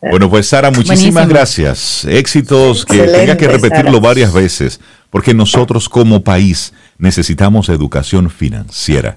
[0.01, 2.05] Bueno, pues Sara, muchísimas gracias.
[2.05, 4.81] Éxitos, que tenga que repetirlo varias veces,
[5.11, 9.17] porque nosotros como país necesitamos educación financiera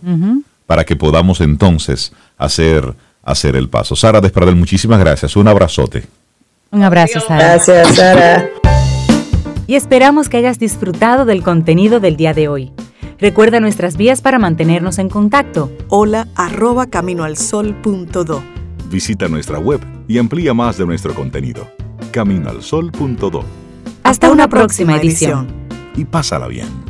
[0.65, 2.94] para que podamos entonces hacer,
[3.24, 3.95] hacer el paso.
[3.95, 5.36] Sara Despradel, muchísimas gracias.
[5.36, 6.06] Un abrazote.
[6.72, 7.53] Un abrazo, Sara.
[7.53, 8.49] Gracias, Sara.
[9.68, 12.72] Y esperamos que hayas disfrutado del contenido del día de hoy.
[13.19, 15.72] Recuerda nuestras vías para mantenernos en contacto.
[15.89, 18.44] Hola arroba caminoalsol.do.
[18.89, 21.68] Visita nuestra web y amplía más de nuestro contenido.
[22.11, 23.44] Caminoalsol.do.
[24.03, 25.48] Hasta, una, próxima, edición.
[25.95, 26.86] Y pásala bien.